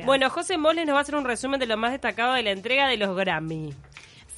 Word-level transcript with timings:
Bueno, 0.00 0.30
José 0.30 0.56
Moles 0.56 0.86
nos 0.86 0.94
va 0.94 1.00
a 1.00 1.02
hacer 1.02 1.16
un 1.16 1.24
resumen 1.26 1.60
de 1.60 1.66
lo 1.66 1.76
más 1.76 1.92
destacado 1.92 2.32
de 2.32 2.42
la 2.42 2.50
entrega 2.50 2.88
de 2.88 2.96
los 2.96 3.14
Grammy. 3.14 3.74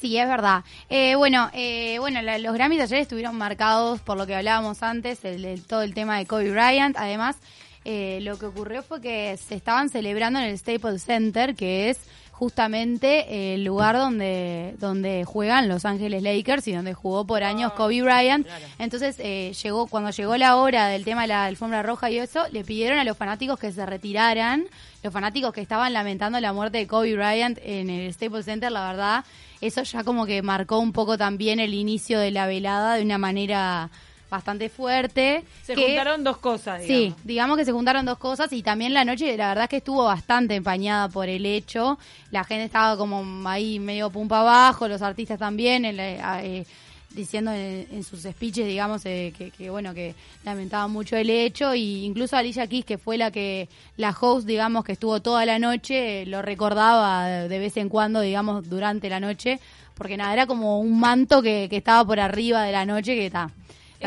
Sí, 0.01 0.19
es 0.19 0.27
verdad. 0.27 0.65
Eh, 0.89 1.15
bueno, 1.15 1.49
eh, 1.55 1.97
bueno, 2.01 2.21
la- 2.23 2.39
los 2.39 2.55
Grammys 2.55 2.81
ayer 2.83 2.99
estuvieron 2.99 3.37
marcados 3.39 4.01
por 4.01 4.17
lo 4.19 4.27
que 4.27 4.35
hablábamos 4.35 4.83
antes, 4.83 5.25
el, 5.25 5.45
el- 5.45 5.63
todo 5.65 5.83
el 5.83 5.95
tema 5.95 6.19
de 6.19 6.27
Kobe 6.27 6.51
Bryant. 6.51 6.97
Además, 6.99 7.37
eh, 7.85 8.19
lo 8.23 8.37
que 8.37 8.47
ocurrió 8.47 8.83
fue 8.83 9.01
que 9.01 9.37
se 9.37 9.55
estaban 9.55 9.91
celebrando 9.91 10.41
en 10.41 10.47
el 10.47 10.59
Staples 10.59 11.05
Center, 11.05 11.55
que 11.55 11.89
es 11.89 12.01
justamente 12.35 13.55
el 13.55 13.65
lugar 13.65 13.97
donde, 13.97 14.75
donde 14.81 15.25
juegan 15.25 15.69
Los 15.69 15.85
Ángeles 15.85 16.21
Lakers 16.21 16.67
y 16.67 16.73
donde 16.73 16.93
jugó 16.93 17.25
por 17.25 17.45
años 17.45 17.73
Kobe 17.75 18.03
Bryant. 18.03 18.47
Entonces, 18.81 19.17
eh, 19.21 19.53
llegó 19.63 19.87
cuando 19.87 20.11
llegó 20.11 20.37
la 20.37 20.57
hora 20.57 20.89
del 20.89 21.05
tema 21.05 21.23
de 21.23 21.29
la 21.29 21.45
alfombra 21.45 21.85
roja 21.85 22.11
y 22.11 22.19
eso, 22.19 22.45
le 22.51 22.65
pidieron 22.65 22.99
a 22.99 23.05
los 23.05 23.17
fanáticos 23.17 23.59
que 23.59 23.71
se 23.71 23.87
retiraran. 23.87 24.65
Los 25.05 25.13
fanáticos 25.13 25.53
que 25.53 25.61
estaban 25.61 25.93
lamentando 25.93 26.41
la 26.41 26.53
muerte 26.53 26.79
de 26.79 26.87
Kobe 26.89 27.15
Bryant 27.15 27.59
en 27.63 27.89
el 27.89 28.13
Staples 28.13 28.47
Center, 28.47 28.73
la 28.73 28.89
verdad, 28.89 29.25
eso 29.61 29.83
ya 29.85 30.03
como 30.03 30.27
que 30.27 30.43
marcó 30.43 30.81
un 30.81 30.93
poco 30.93 31.17
también 31.17 31.61
el 31.61 31.73
inicio 31.73 32.19
de 32.19 32.33
la 32.33 32.47
velada 32.47 32.97
de 32.97 33.03
una 33.03 33.19
manera 33.19 33.91
bastante 34.35 34.69
fuerte. 34.69 35.45
Se 35.63 35.75
que- 35.75 35.87
juntaron 35.87 36.23
dos 36.25 36.39
cosas, 36.39 36.83
Sí, 36.83 36.89
digamos. 36.93 37.25
digamos 37.25 37.57
que 37.59 37.65
se 37.65 37.73
juntaron 37.73 38.05
dos 38.07 38.19
cosas 38.19 38.53
y 38.53 38.63
también 38.63 38.93
la 38.95 39.05
noche, 39.05 39.37
la 39.37 39.49
verdad 39.49 39.65
es 39.65 39.71
que 39.71 39.77
estuvo 39.79 40.05
bastante 40.05 40.55
empañada 40.55 41.09
por 41.09 41.29
el 41.29 41.45
hecho. 41.47 41.99
La 42.31 42.45
gente 42.45 42.65
estaba 42.65 42.97
como 42.97 43.49
ahí 43.49 43.79
medio 43.79 44.11
pumpa 44.11 44.41
abajo, 44.41 44.89
los 44.89 45.03
artistas 45.03 45.39
también, 45.39 45.85
eh, 45.85 46.65
diciendo 47.11 47.53
en, 47.53 47.87
en 47.93 48.03
sus 48.03 48.23
speeches, 48.23 48.67
digamos, 48.67 49.07
eh, 49.07 49.33
que, 49.39 49.53
que, 49.53 49.71
bueno, 49.71 49.95
que 49.95 50.17
lamentaban 50.45 50.91
mucho 50.91 51.17
el 51.17 51.31
hecho 51.31 51.73
y 51.73 52.05
incluso 52.05 52.37
Alicia 52.37 52.67
Keys, 52.67 52.85
que 52.85 52.99
fue 52.99 53.17
la 53.17 53.31
que, 53.31 53.69
la 53.97 54.11
host, 54.21 54.47
digamos, 54.49 54.85
que 54.85 54.93
estuvo 54.93 55.21
toda 55.23 55.47
la 55.47 55.61
noche, 55.61 56.23
eh, 56.23 56.27
lo 56.27 56.43
recordaba 56.43 57.27
de, 57.29 57.49
de 57.49 57.59
vez 57.61 57.77
en 57.77 57.89
cuando, 57.89 58.21
digamos, 58.21 58.69
durante 58.69 59.09
la 59.09 59.21
noche, 59.21 59.61
porque 59.95 60.17
nada, 60.17 60.33
era 60.33 60.47
como 60.49 60.81
un 60.81 60.99
manto 60.99 61.41
que, 61.41 61.69
que 61.71 61.77
estaba 61.77 62.05
por 62.05 62.19
arriba 62.19 62.65
de 62.65 62.73
la 62.73 62.85
noche 62.85 63.15
que 63.15 63.27
está. 63.27 63.49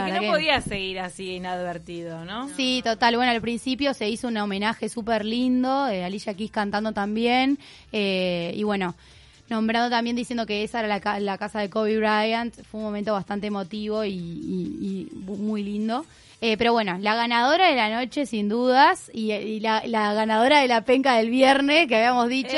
Es 0.05 0.13
que 0.13 0.19
no 0.27 0.31
podía 0.33 0.61
seguir 0.61 0.99
así 0.99 1.31
inadvertido, 1.35 2.23
¿no? 2.25 2.49
Sí, 2.55 2.81
total. 2.83 3.15
Bueno, 3.15 3.31
al 3.31 3.41
principio 3.41 3.93
se 3.93 4.09
hizo 4.09 4.27
un 4.27 4.37
homenaje 4.37 4.89
súper 4.89 5.25
lindo, 5.25 5.87
eh, 5.87 6.03
Alicia 6.03 6.33
Keys 6.33 6.51
cantando 6.51 6.91
también, 6.91 7.57
eh, 7.91 8.53
y 8.55 8.63
bueno, 8.63 8.95
nombrando 9.49 9.89
también 9.89 10.15
diciendo 10.15 10.45
que 10.45 10.63
esa 10.63 10.79
era 10.79 10.87
la, 10.99 11.19
la 11.19 11.37
casa 11.37 11.59
de 11.59 11.69
Kobe 11.69 11.97
Bryant, 11.97 12.53
fue 12.69 12.79
un 12.79 12.85
momento 12.85 13.13
bastante 13.13 13.47
emotivo 13.47 14.03
y, 14.05 14.11
y- 14.11 15.09
muy 15.25 15.63
lindo. 15.63 16.05
Eh, 16.39 16.55
pero 16.55 16.71
bueno, 16.71 16.97
la 16.99 17.15
ganadora 17.15 17.67
de 17.67 17.75
la 17.75 17.89
noche, 17.89 18.27
sin 18.27 18.47
dudas, 18.47 19.09
y, 19.11 19.31
y 19.33 19.59
la, 19.59 19.81
la 19.87 20.13
ganadora 20.13 20.59
de 20.61 20.67
la 20.67 20.81
penca 20.85 21.15
del 21.17 21.31
viernes, 21.31 21.87
que 21.87 21.95
habíamos 21.95 22.29
dicho, 22.29 22.57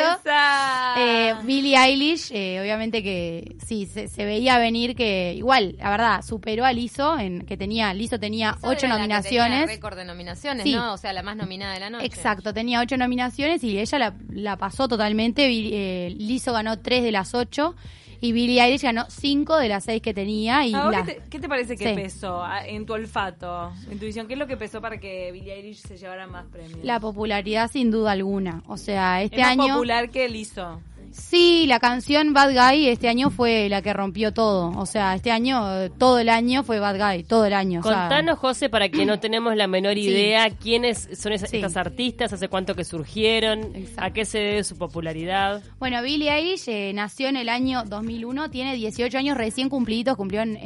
eh, 0.98 1.34
Billie 1.44 1.78
Eilish, 1.78 2.30
eh, 2.34 2.60
obviamente 2.60 3.02
que 3.02 3.56
sí, 3.66 3.86
se, 3.86 4.08
se 4.10 4.26
veía 4.26 4.58
venir 4.58 4.96
que 4.96 5.34
igual, 5.34 5.76
la 5.80 5.90
verdad, 5.92 6.22
superó 6.24 6.66
a 6.66 6.74
Lizzo, 6.74 7.18
en, 7.18 7.46
que 7.46 7.56
tenía, 7.56 7.94
Lizzo 7.94 8.20
tenía 8.20 8.58
ocho 8.64 8.82
tenía 8.82 8.96
nominaciones. 8.98 9.68
récord 9.68 9.96
de 9.96 10.06
nominaciones, 10.06 10.64
Sí. 10.64 10.74
¿no? 10.76 10.94
O 10.94 10.98
sea, 10.98 11.14
la 11.14 11.24
más 11.24 11.38
nominada 11.38 11.74
de 11.74 11.80
la 11.80 11.90
noche. 11.90 12.06
Exacto, 12.06 12.54
tenía 12.54 12.82
ocho 12.82 12.98
nominaciones 12.98 13.64
y 13.64 13.80
ella 13.80 13.98
la, 13.98 14.14
la 14.30 14.58
pasó 14.58 14.88
totalmente. 14.90 15.48
Eh, 15.50 16.10
Lizzo 16.18 16.52
ganó 16.54 16.80
tres 16.80 17.02
de 17.04 17.12
las 17.14 17.34
ocho 17.34 17.76
y 18.22 18.32
Billie 18.32 18.62
Eilish 18.62 18.82
ganó 18.84 19.06
cinco 19.10 19.58
de 19.58 19.70
las 19.70 19.84
seis 19.86 20.02
que 20.02 20.14
tenía. 20.14 20.66
Y 20.66 20.74
¿A 20.74 20.84
vos 20.84 20.92
la- 20.92 21.04
qué, 21.06 21.14
te, 21.14 21.22
qué 21.30 21.40
te 21.40 21.48
parece 21.50 21.78
que 21.78 21.90
Sí. 21.90 21.96
pesó 21.96 22.44
en 22.66 22.86
tu 22.86 22.94
olfato, 22.94 23.72
en 23.90 24.00
tu 24.00 24.06
visión? 24.06 24.28
¿Qué 24.28 24.34
es 24.34 24.40
lo 24.40 24.48
que 24.48 24.58
pesó 24.58 24.82
para 24.82 25.00
que 25.00 25.32
Billie 25.32 25.54
Eilish 25.54 25.78
se 25.82 25.98
llevara 25.98 26.28
más 26.28 26.46
premios? 26.48 26.80
la 26.84 27.00
popularidad 27.00 27.70
sin 27.72 27.92
duda 27.92 28.12
alguna. 28.12 28.64
O 28.68 28.78
sea, 28.78 29.22
este 29.22 29.38
es 29.38 29.42
más 29.42 29.52
año... 29.52 29.74
popular 29.76 30.10
que 30.10 30.26
el 30.26 30.36
hizo. 30.36 30.82
Sí, 31.12 31.66
la 31.68 31.80
canción 31.80 32.34
Bad 32.34 32.52
Guy 32.54 32.88
este 32.88 33.08
año 33.10 33.30
fue 33.30 33.68
la 33.70 33.82
que 33.82 33.94
rompió 33.94 34.34
todo. 34.34 34.72
O 34.78 34.86
sea, 34.86 35.16
este 35.16 35.32
año, 35.32 35.90
todo 35.98 36.20
el 36.20 36.30
año 36.30 36.64
fue 36.64 36.80
Bad 36.80 36.98
Guy, 36.98 37.24
todo 37.24 37.46
el 37.46 37.54
año. 37.54 37.80
o 37.80 37.84
sea, 37.84 38.02
Contanos, 38.02 38.40
José, 38.40 38.70
para 38.70 38.90
que 38.90 39.06
no 39.06 39.20
tenemos 39.20 39.56
la 39.56 39.68
menor 39.68 39.96
Sí. 39.96 40.02
idea, 40.10 40.50
quiénes 40.50 41.10
son 41.14 41.34
esas, 41.34 41.50
Sí. 41.50 41.58
estas 41.58 41.78
artistas, 41.78 42.34
hace 42.34 42.48
cuánto 42.48 42.76
que 42.76 42.84
surgieron, 42.84 43.76
Exacto. 43.76 44.04
a 44.04 44.10
qué 44.12 44.26
se 44.26 44.40
debe 44.40 44.64
su 44.64 44.78
popularidad. 44.78 45.62
Bueno, 45.80 46.02
Billie 46.02 46.32
Eilish 46.32 46.68
eh, 46.70 46.92
nació 46.94 47.28
en 47.28 47.38
el 47.38 47.50
año 47.50 47.84
2001, 47.86 48.50
tiene 48.50 48.76
18 48.76 49.18
años 49.18 49.38
recién 49.38 49.70
cumplidos, 49.70 50.16
cumplió 50.16 50.42
en, 50.42 50.58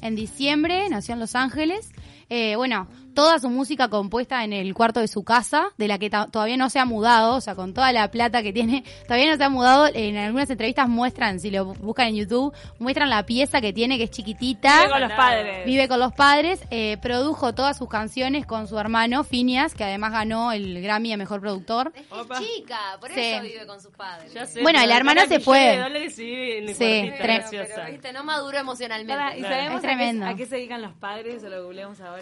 en 0.00 0.14
diciembre, 0.16 0.88
nació 0.88 1.14
en 1.14 1.20
Los 1.20 1.34
Ángeles. 1.34 1.90
Eh, 2.28 2.56
bueno, 2.56 2.88
toda 3.14 3.38
su 3.38 3.48
música 3.48 3.88
compuesta 3.88 4.44
en 4.44 4.52
el 4.52 4.74
cuarto 4.74 5.00
de 5.00 5.08
su 5.08 5.22
casa, 5.24 5.68
de 5.78 5.88
la 5.88 5.98
que 5.98 6.10
todavía 6.10 6.56
no 6.58 6.68
se 6.68 6.78
ha 6.80 6.84
mudado, 6.84 7.36
o 7.36 7.40
sea, 7.40 7.54
con 7.54 7.72
toda 7.72 7.90
la 7.92 8.10
plata 8.10 8.42
que 8.42 8.52
tiene, 8.52 8.82
todavía 9.06 9.30
no 9.30 9.36
se 9.36 9.44
ha 9.44 9.48
mudado. 9.48 9.86
En 9.94 10.16
algunas 10.16 10.50
entrevistas 10.50 10.88
muestran, 10.88 11.38
si 11.40 11.50
lo 11.50 11.66
buscan 11.66 12.08
en 12.08 12.16
YouTube, 12.16 12.52
muestran 12.78 13.08
la 13.08 13.24
pieza 13.24 13.60
que 13.60 13.72
tiene, 13.72 13.96
que 13.96 14.04
es 14.04 14.10
chiquitita. 14.10 14.80
Vive 14.82 14.90
con 14.90 15.00
los 15.00 15.12
padres. 15.12 15.66
Vive 15.66 15.88
con 15.88 16.00
los 16.00 16.12
padres, 16.14 16.60
eh, 16.70 16.98
produjo 17.00 17.54
todas 17.54 17.78
sus 17.78 17.88
canciones 17.88 18.44
con 18.44 18.66
su 18.68 18.78
hermano 18.78 19.22
Phineas, 19.24 19.72
que 19.74 19.84
además 19.84 20.10
ganó 20.12 20.52
el 20.52 20.82
Grammy 20.82 21.12
a 21.12 21.16
Mejor 21.16 21.40
Productor. 21.40 21.92
Es 21.94 22.02
que 22.06 22.34
es 22.34 22.40
chica, 22.56 22.78
por 23.00 23.10
Sí. 23.12 23.20
eso 23.20 23.42
vive 23.42 23.66
con 23.66 23.80
sus 23.80 23.92
padres. 23.94 24.32
Ya 24.34 24.44
sé, 24.46 24.60
Bueno, 24.62 24.80
pero 24.80 24.90
el 24.92 24.96
hermano 24.98 25.20
se 25.28 25.40
fue. 25.40 25.60
de 25.60 25.78
dólares 25.78 26.18
y 26.18 26.24
vive 26.24 26.58
en 26.58 26.68
el 26.68 26.74
Sí, 26.74 26.84
tre- 26.84 27.18
graciosa. 27.22 27.72
Pero, 27.76 27.90
viste, 27.92 28.12
no 28.12 28.24
maduró 28.24 28.58
emocionalmente. 28.58 29.14
¿Y 29.36 29.38
Claro. 29.38 29.54
sabemos 29.54 29.70
Es 29.70 29.78
a 29.78 29.80
qué- 29.80 29.86
tremendo. 29.86 30.26
A, 30.26 30.34
qué, 30.34 30.44
se 30.46 30.56
dedican 30.56 30.82
los 30.82 30.92
padres? 30.94 31.42
¿O 31.44 31.48
lo 31.48 31.64
googleamos 31.64 32.00
ahora? 32.00 32.15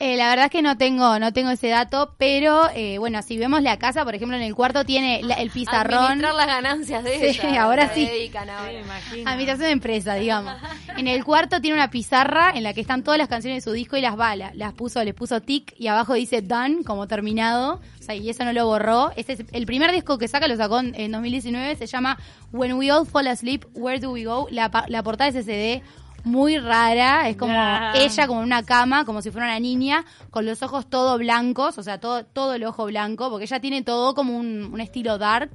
Eh, 0.00 0.16
la 0.16 0.28
verdad 0.28 0.44
es 0.44 0.50
que 0.52 0.62
no 0.62 0.76
tengo, 0.78 1.18
no 1.18 1.32
tengo 1.32 1.50
ese 1.50 1.68
dato, 1.68 2.14
pero 2.18 2.68
eh, 2.72 2.98
bueno, 2.98 3.20
si 3.22 3.36
vemos 3.36 3.62
la 3.62 3.78
casa, 3.78 4.04
por 4.04 4.14
ejemplo, 4.14 4.36
en 4.36 4.44
el 4.44 4.54
cuarto 4.54 4.84
tiene 4.84 5.22
la- 5.24 5.34
el 5.34 5.50
pizarrón. 5.50 5.98
Administrar 6.04 6.34
las 6.36 6.46
ganancias 6.46 7.02
de 7.02 7.18
Sí, 7.32 7.40
ella. 7.44 7.62
ahora 7.64 7.92
sí. 7.92 8.04
dedican 8.06 8.48
ahora. 8.48 8.72
Sí. 9.10 9.22
Administración 9.26 9.66
de 9.66 9.72
empresa, 9.72 10.14
digamos. 10.14 10.54
En 10.96 11.08
el 11.08 11.24
cuarto 11.24 11.60
tiene 11.60 11.74
una 11.76 11.90
pizarra 11.90 12.52
en 12.54 12.62
la 12.62 12.74
que 12.74 12.80
están 12.80 13.02
todas 13.02 13.18
las 13.18 13.26
canciones 13.28 13.64
de 13.64 13.68
su 13.70 13.74
disco 13.74 13.96
y 13.96 14.00
las 14.00 14.14
balas. 14.14 14.54
Las 14.54 14.72
puso, 14.72 15.02
les 15.02 15.14
puso 15.14 15.40
tic 15.42 15.74
y 15.78 15.88
abajo 15.88 16.14
dice 16.14 16.42
done, 16.42 16.84
como 16.84 17.08
terminado. 17.08 17.80
O 17.98 18.02
sea, 18.02 18.14
y 18.14 18.30
eso 18.30 18.44
no 18.44 18.52
lo 18.52 18.66
borró. 18.66 19.10
Este 19.16 19.32
es 19.32 19.44
el 19.50 19.66
primer 19.66 19.90
disco 19.90 20.16
que 20.16 20.28
saca, 20.28 20.46
lo 20.46 20.56
sacó 20.56 20.78
en, 20.78 20.94
en 20.94 21.10
2019, 21.10 21.74
se 21.74 21.86
llama 21.88 22.18
When 22.52 22.74
We 22.74 22.92
All 22.92 23.04
Fall 23.04 23.26
Asleep, 23.26 23.64
Where 23.74 23.98
Do 23.98 24.12
We 24.12 24.24
Go? 24.24 24.46
La, 24.52 24.70
pa- 24.70 24.84
la 24.88 25.02
portada 25.02 25.30
de 25.32 25.40
ese 25.40 25.44
CD 25.50 25.82
muy 26.24 26.58
rara, 26.58 27.28
es 27.28 27.36
como 27.36 27.54
ella 27.94 28.26
como 28.26 28.40
en 28.40 28.46
una 28.46 28.62
cama, 28.62 29.04
como 29.04 29.22
si 29.22 29.30
fuera 29.30 29.46
una 29.46 29.60
niña, 29.60 30.04
con 30.30 30.46
los 30.46 30.62
ojos 30.62 30.88
todo 30.88 31.18
blancos, 31.18 31.78
o 31.78 31.82
sea, 31.82 31.98
todo, 31.98 32.24
todo 32.24 32.54
el 32.54 32.64
ojo 32.64 32.86
blanco, 32.86 33.30
porque 33.30 33.44
ella 33.44 33.60
tiene 33.60 33.82
todo 33.82 34.14
como 34.14 34.36
un, 34.36 34.70
un 34.72 34.80
estilo 34.80 35.18
dark, 35.18 35.50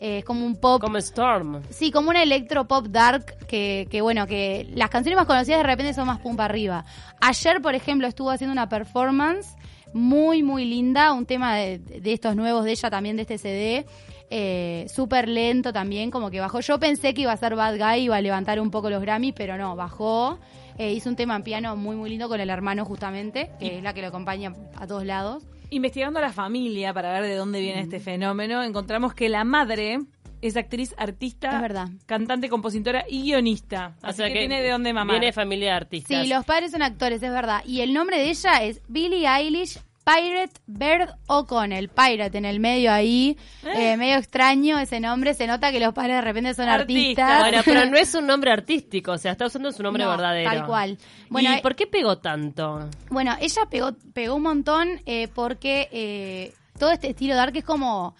eh, 0.00 0.18
es 0.18 0.24
como 0.24 0.46
un 0.46 0.56
pop 0.56 0.80
Como 0.80 0.98
Storm. 0.98 1.62
Sí, 1.70 1.90
como 1.90 2.10
un 2.10 2.16
electro 2.16 2.68
pop 2.68 2.86
dark 2.88 3.46
que, 3.46 3.88
que 3.90 4.00
bueno, 4.00 4.26
que 4.26 4.68
las 4.74 4.90
canciones 4.90 5.16
más 5.16 5.26
conocidas 5.26 5.58
de 5.58 5.64
repente 5.64 5.92
son 5.92 6.06
más 6.06 6.20
pumpa 6.20 6.44
arriba. 6.44 6.84
Ayer, 7.20 7.60
por 7.60 7.74
ejemplo, 7.74 8.06
estuvo 8.06 8.30
haciendo 8.30 8.52
una 8.52 8.68
performance 8.68 9.56
muy, 9.92 10.42
muy 10.42 10.64
linda, 10.66 11.12
un 11.12 11.26
tema 11.26 11.56
de, 11.56 11.78
de 11.78 12.12
estos 12.12 12.36
nuevos 12.36 12.64
de 12.64 12.72
ella 12.72 12.90
también, 12.90 13.16
de 13.16 13.22
este 13.22 13.38
CD, 13.38 13.86
eh, 14.30 14.86
súper 14.92 15.28
lento 15.28 15.72
también, 15.72 16.10
como 16.10 16.30
que 16.30 16.40
bajó. 16.40 16.60
Yo 16.60 16.78
pensé 16.78 17.14
que 17.14 17.22
iba 17.22 17.32
a 17.32 17.36
ser 17.36 17.54
Bad 17.56 17.78
Guy, 17.78 18.04
iba 18.04 18.16
a 18.16 18.20
levantar 18.20 18.60
un 18.60 18.70
poco 18.70 18.90
los 18.90 19.00
Grammy, 19.02 19.32
pero 19.32 19.56
no, 19.56 19.76
bajó. 19.76 20.38
Eh, 20.76 20.92
hizo 20.92 21.08
un 21.08 21.16
tema 21.16 21.34
en 21.36 21.42
piano 21.42 21.76
muy, 21.76 21.96
muy 21.96 22.10
lindo 22.10 22.28
con 22.28 22.40
el 22.40 22.50
hermano 22.50 22.84
justamente, 22.84 23.50
que 23.58 23.78
es 23.78 23.82
la 23.82 23.94
que 23.94 24.00
lo 24.00 24.08
acompaña 24.08 24.52
a 24.76 24.86
todos 24.86 25.04
lados. 25.04 25.44
Investigando 25.70 26.18
a 26.18 26.22
la 26.22 26.32
familia 26.32 26.94
para 26.94 27.12
ver 27.12 27.24
de 27.24 27.34
dónde 27.34 27.60
viene 27.60 27.80
este 27.80 28.00
fenómeno, 28.00 28.62
encontramos 28.62 29.12
que 29.12 29.28
la 29.28 29.44
madre 29.44 29.98
es 30.40 30.56
actriz, 30.56 30.94
artista, 30.96 31.56
Es 31.56 31.60
verdad. 31.60 31.88
cantante, 32.06 32.48
compositora 32.48 33.04
y 33.08 33.22
guionista. 33.22 33.96
O 34.02 34.06
Así 34.06 34.18
sea 34.18 34.28
que, 34.28 34.38
tiene 34.38 34.62
de 34.62 34.70
dónde 34.70 34.92
mamar. 34.92 35.14
Viene 35.14 35.26
de 35.26 35.32
familia 35.32 35.70
de 35.70 35.76
artistas. 35.76 36.22
Sí, 36.22 36.28
los 36.28 36.44
padres 36.44 36.70
son 36.70 36.82
actores, 36.82 37.22
es 37.22 37.32
verdad. 37.32 37.62
Y 37.66 37.80
el 37.80 37.92
nombre 37.92 38.18
de 38.18 38.30
ella 38.30 38.62
es 38.62 38.80
Billie 38.88 39.26
Eilish 39.26 39.80
Pirate 40.08 40.60
Bird 40.66 41.10
O'Connell. 41.26 41.88
Pirate 41.88 42.38
en 42.38 42.44
el 42.46 42.60
medio 42.60 42.90
ahí, 42.92 43.36
eh, 43.64 43.96
medio 43.98 44.16
extraño 44.16 44.78
ese 44.78 45.00
nombre. 45.00 45.34
Se 45.34 45.46
nota 45.46 45.70
que 45.70 45.80
los 45.80 45.92
padres 45.92 46.16
de 46.16 46.20
repente 46.22 46.54
son 46.54 46.68
Artistas. 46.68 47.24
artistas. 47.28 47.40
Bueno, 47.40 47.62
pero 47.64 47.90
no 47.90 47.96
es 47.98 48.14
un 48.14 48.26
nombre 48.26 48.50
artístico, 48.50 49.12
o 49.12 49.18
sea, 49.18 49.32
está 49.32 49.46
usando 49.46 49.70
su 49.72 49.82
nombre 49.82 50.04
No, 50.04 50.10
verdadero. 50.10 50.50
tal 50.50 50.66
cual. 50.66 50.98
Bueno, 51.28 51.50
¿Y 51.50 51.54
eh, 51.54 51.60
por 51.62 51.76
qué 51.76 51.86
pegó 51.86 52.18
tanto? 52.18 52.88
Bueno, 53.10 53.36
ella 53.40 53.62
pegó, 53.70 53.92
pegó 54.14 54.36
un 54.36 54.42
montón 54.42 54.88
eh, 55.04 55.28
porque 55.34 55.88
eh, 55.92 56.54
todo 56.78 56.90
este 56.90 57.10
estilo 57.10 57.34
dark 57.34 57.54
es 57.56 57.64
como 57.64 58.14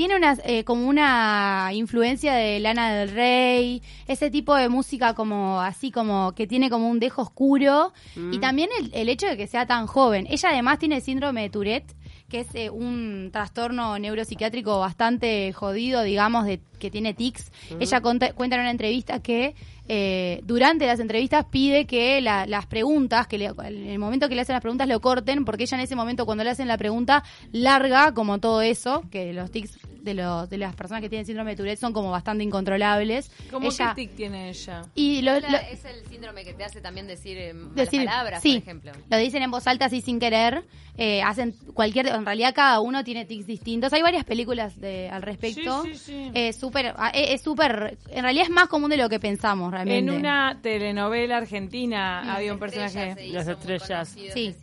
tiene 0.00 0.16
una, 0.16 0.34
eh, 0.44 0.64
como 0.64 0.88
una 0.88 1.68
influencia 1.74 2.32
de 2.32 2.58
Lana 2.58 2.94
del 2.94 3.10
Rey, 3.10 3.82
ese 4.08 4.30
tipo 4.30 4.54
de 4.54 4.70
música 4.70 5.12
como 5.12 5.60
así 5.60 5.90
como 5.90 6.32
que 6.32 6.46
tiene 6.46 6.70
como 6.70 6.88
un 6.88 7.00
dejo 7.00 7.20
oscuro 7.20 7.92
y 8.32 8.38
también 8.38 8.70
el, 8.80 8.90
el 8.94 9.10
hecho 9.10 9.26
de 9.26 9.36
que 9.36 9.46
sea 9.46 9.66
tan 9.66 9.86
joven. 9.86 10.26
Ella 10.30 10.48
además 10.52 10.78
tiene 10.78 11.02
síndrome 11.02 11.42
de 11.42 11.50
Tourette, 11.50 11.94
que 12.30 12.40
es 12.40 12.54
eh, 12.54 12.70
un 12.70 13.28
trastorno 13.30 13.98
neuropsiquiátrico 13.98 14.78
bastante 14.78 15.52
jodido, 15.52 16.02
digamos, 16.02 16.46
de 16.46 16.60
que 16.78 16.90
tiene 16.90 17.12
tics. 17.12 17.52
Ella 17.78 18.00
conta- 18.00 18.32
cuenta 18.32 18.56
en 18.56 18.62
una 18.62 18.70
entrevista 18.70 19.20
que 19.20 19.54
eh, 19.92 20.40
durante 20.44 20.86
las 20.86 21.00
entrevistas 21.00 21.44
pide 21.50 21.84
que 21.84 22.20
la- 22.22 22.46
las 22.46 22.64
preguntas, 22.66 23.26
que 23.26 23.36
le- 23.36 23.46
en 23.64 23.88
el 23.88 23.98
momento 23.98 24.28
que 24.28 24.34
le 24.36 24.40
hacen 24.42 24.54
las 24.54 24.62
preguntas 24.62 24.88
lo 24.88 25.00
corten, 25.00 25.44
porque 25.44 25.64
ella 25.64 25.76
en 25.76 25.82
ese 25.82 25.96
momento 25.96 26.24
cuando 26.24 26.44
le 26.44 26.50
hacen 26.50 26.68
la 26.68 26.78
pregunta 26.78 27.22
larga 27.52 28.14
como 28.14 28.38
todo 28.38 28.62
eso, 28.62 29.02
que 29.10 29.32
los 29.34 29.50
tics 29.50 29.76
de, 30.02 30.14
los, 30.14 30.48
de 30.48 30.58
las 30.58 30.74
personas 30.74 31.02
que 31.02 31.08
tienen 31.08 31.26
síndrome 31.26 31.52
de 31.52 31.56
Tourette 31.56 31.78
son 31.78 31.92
como 31.92 32.10
bastante 32.10 32.44
incontrolables. 32.44 33.30
¿Cómo 33.50 33.68
ella, 33.68 33.94
qué 33.94 34.06
tic 34.06 34.16
tiene 34.16 34.50
ella? 34.50 34.82
y 34.94 35.22
lo, 35.22 35.32
es 35.32 35.84
el 35.84 36.06
síndrome 36.06 36.44
que 36.44 36.54
te 36.54 36.64
hace 36.64 36.80
también 36.80 37.06
decir, 37.06 37.38
eh, 37.38 37.54
malas 37.54 37.74
decir, 37.74 38.04
palabras, 38.04 38.42
sí, 38.42 38.54
por 38.54 38.62
ejemplo. 38.62 38.92
lo 39.08 39.16
dicen 39.16 39.42
en 39.42 39.50
voz 39.50 39.66
alta 39.66 39.86
así 39.86 40.00
sin 40.00 40.18
querer, 40.18 40.64
eh, 40.96 41.22
hacen 41.22 41.52
cualquier, 41.72 42.08
en 42.08 42.26
realidad 42.26 42.54
cada 42.54 42.80
uno 42.80 43.02
tiene 43.04 43.24
tics 43.24 43.46
distintos. 43.46 43.92
Hay 43.92 44.02
varias 44.02 44.24
películas 44.24 44.78
de, 44.80 45.08
al 45.08 45.22
respecto. 45.22 45.82
Sí, 45.84 45.94
sí, 45.94 45.98
sí. 45.98 46.30
Eh, 46.34 46.52
súper, 46.52 46.94
ah, 46.96 47.10
eh, 47.14 47.32
es 47.32 47.42
súper, 47.42 47.96
en 48.10 48.22
realidad 48.22 48.44
es 48.44 48.50
más 48.50 48.68
común 48.68 48.90
de 48.90 48.96
lo 48.96 49.08
que 49.08 49.18
pensamos 49.18 49.70
realmente. 49.70 50.12
En 50.12 50.18
una 50.18 50.58
telenovela 50.60 51.38
argentina 51.38 52.34
había 52.34 52.52
un 52.52 52.58
personaje. 52.58 53.28
Las 53.28 53.48
estrellas. 53.48 54.16
Sí. 54.34 54.54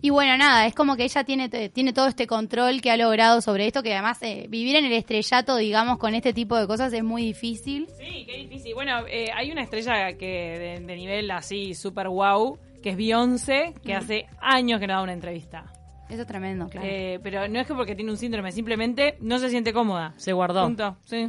Y 0.00 0.10
bueno, 0.10 0.36
nada, 0.36 0.66
es 0.66 0.74
como 0.74 0.96
que 0.96 1.04
ella 1.04 1.24
tiene, 1.24 1.48
tiene 1.48 1.92
todo 1.92 2.06
este 2.06 2.26
control 2.26 2.80
que 2.80 2.90
ha 2.90 2.96
logrado 2.96 3.40
sobre 3.40 3.66
esto, 3.66 3.82
que 3.82 3.92
además 3.92 4.18
eh, 4.22 4.46
vivir 4.48 4.76
en 4.76 4.84
el 4.84 4.92
estrellato, 4.92 5.56
digamos, 5.56 5.98
con 5.98 6.14
este 6.14 6.32
tipo 6.32 6.56
de 6.56 6.66
cosas 6.66 6.92
es 6.92 7.02
muy 7.02 7.22
difícil. 7.22 7.88
Sí, 7.98 8.24
qué 8.26 8.36
difícil. 8.38 8.74
Bueno, 8.74 9.00
eh, 9.08 9.26
hay 9.34 9.50
una 9.50 9.62
estrella 9.62 10.12
que 10.16 10.78
de, 10.78 10.86
de 10.86 10.96
nivel 10.96 11.30
así 11.32 11.74
super 11.74 12.08
wow, 12.08 12.58
que 12.82 12.90
es 12.90 12.96
Beyoncé, 12.96 13.74
que 13.84 13.94
hace 13.94 14.26
años 14.40 14.78
que 14.78 14.86
no 14.86 14.94
da 14.94 15.02
una 15.02 15.12
entrevista. 15.14 15.64
Eso 16.08 16.22
es 16.22 16.26
tremendo, 16.28 16.68
claro. 16.68 16.86
Eh, 16.88 17.18
pero 17.22 17.48
no 17.48 17.58
es 17.60 17.66
que 17.66 17.74
porque 17.74 17.94
tiene 17.96 18.10
un 18.10 18.16
síndrome, 18.16 18.52
simplemente 18.52 19.16
no 19.20 19.38
se 19.38 19.50
siente 19.50 19.72
cómoda. 19.72 20.14
Se 20.16 20.32
guardó. 20.32 20.64
Punto. 20.64 20.96
Sí. 21.04 21.28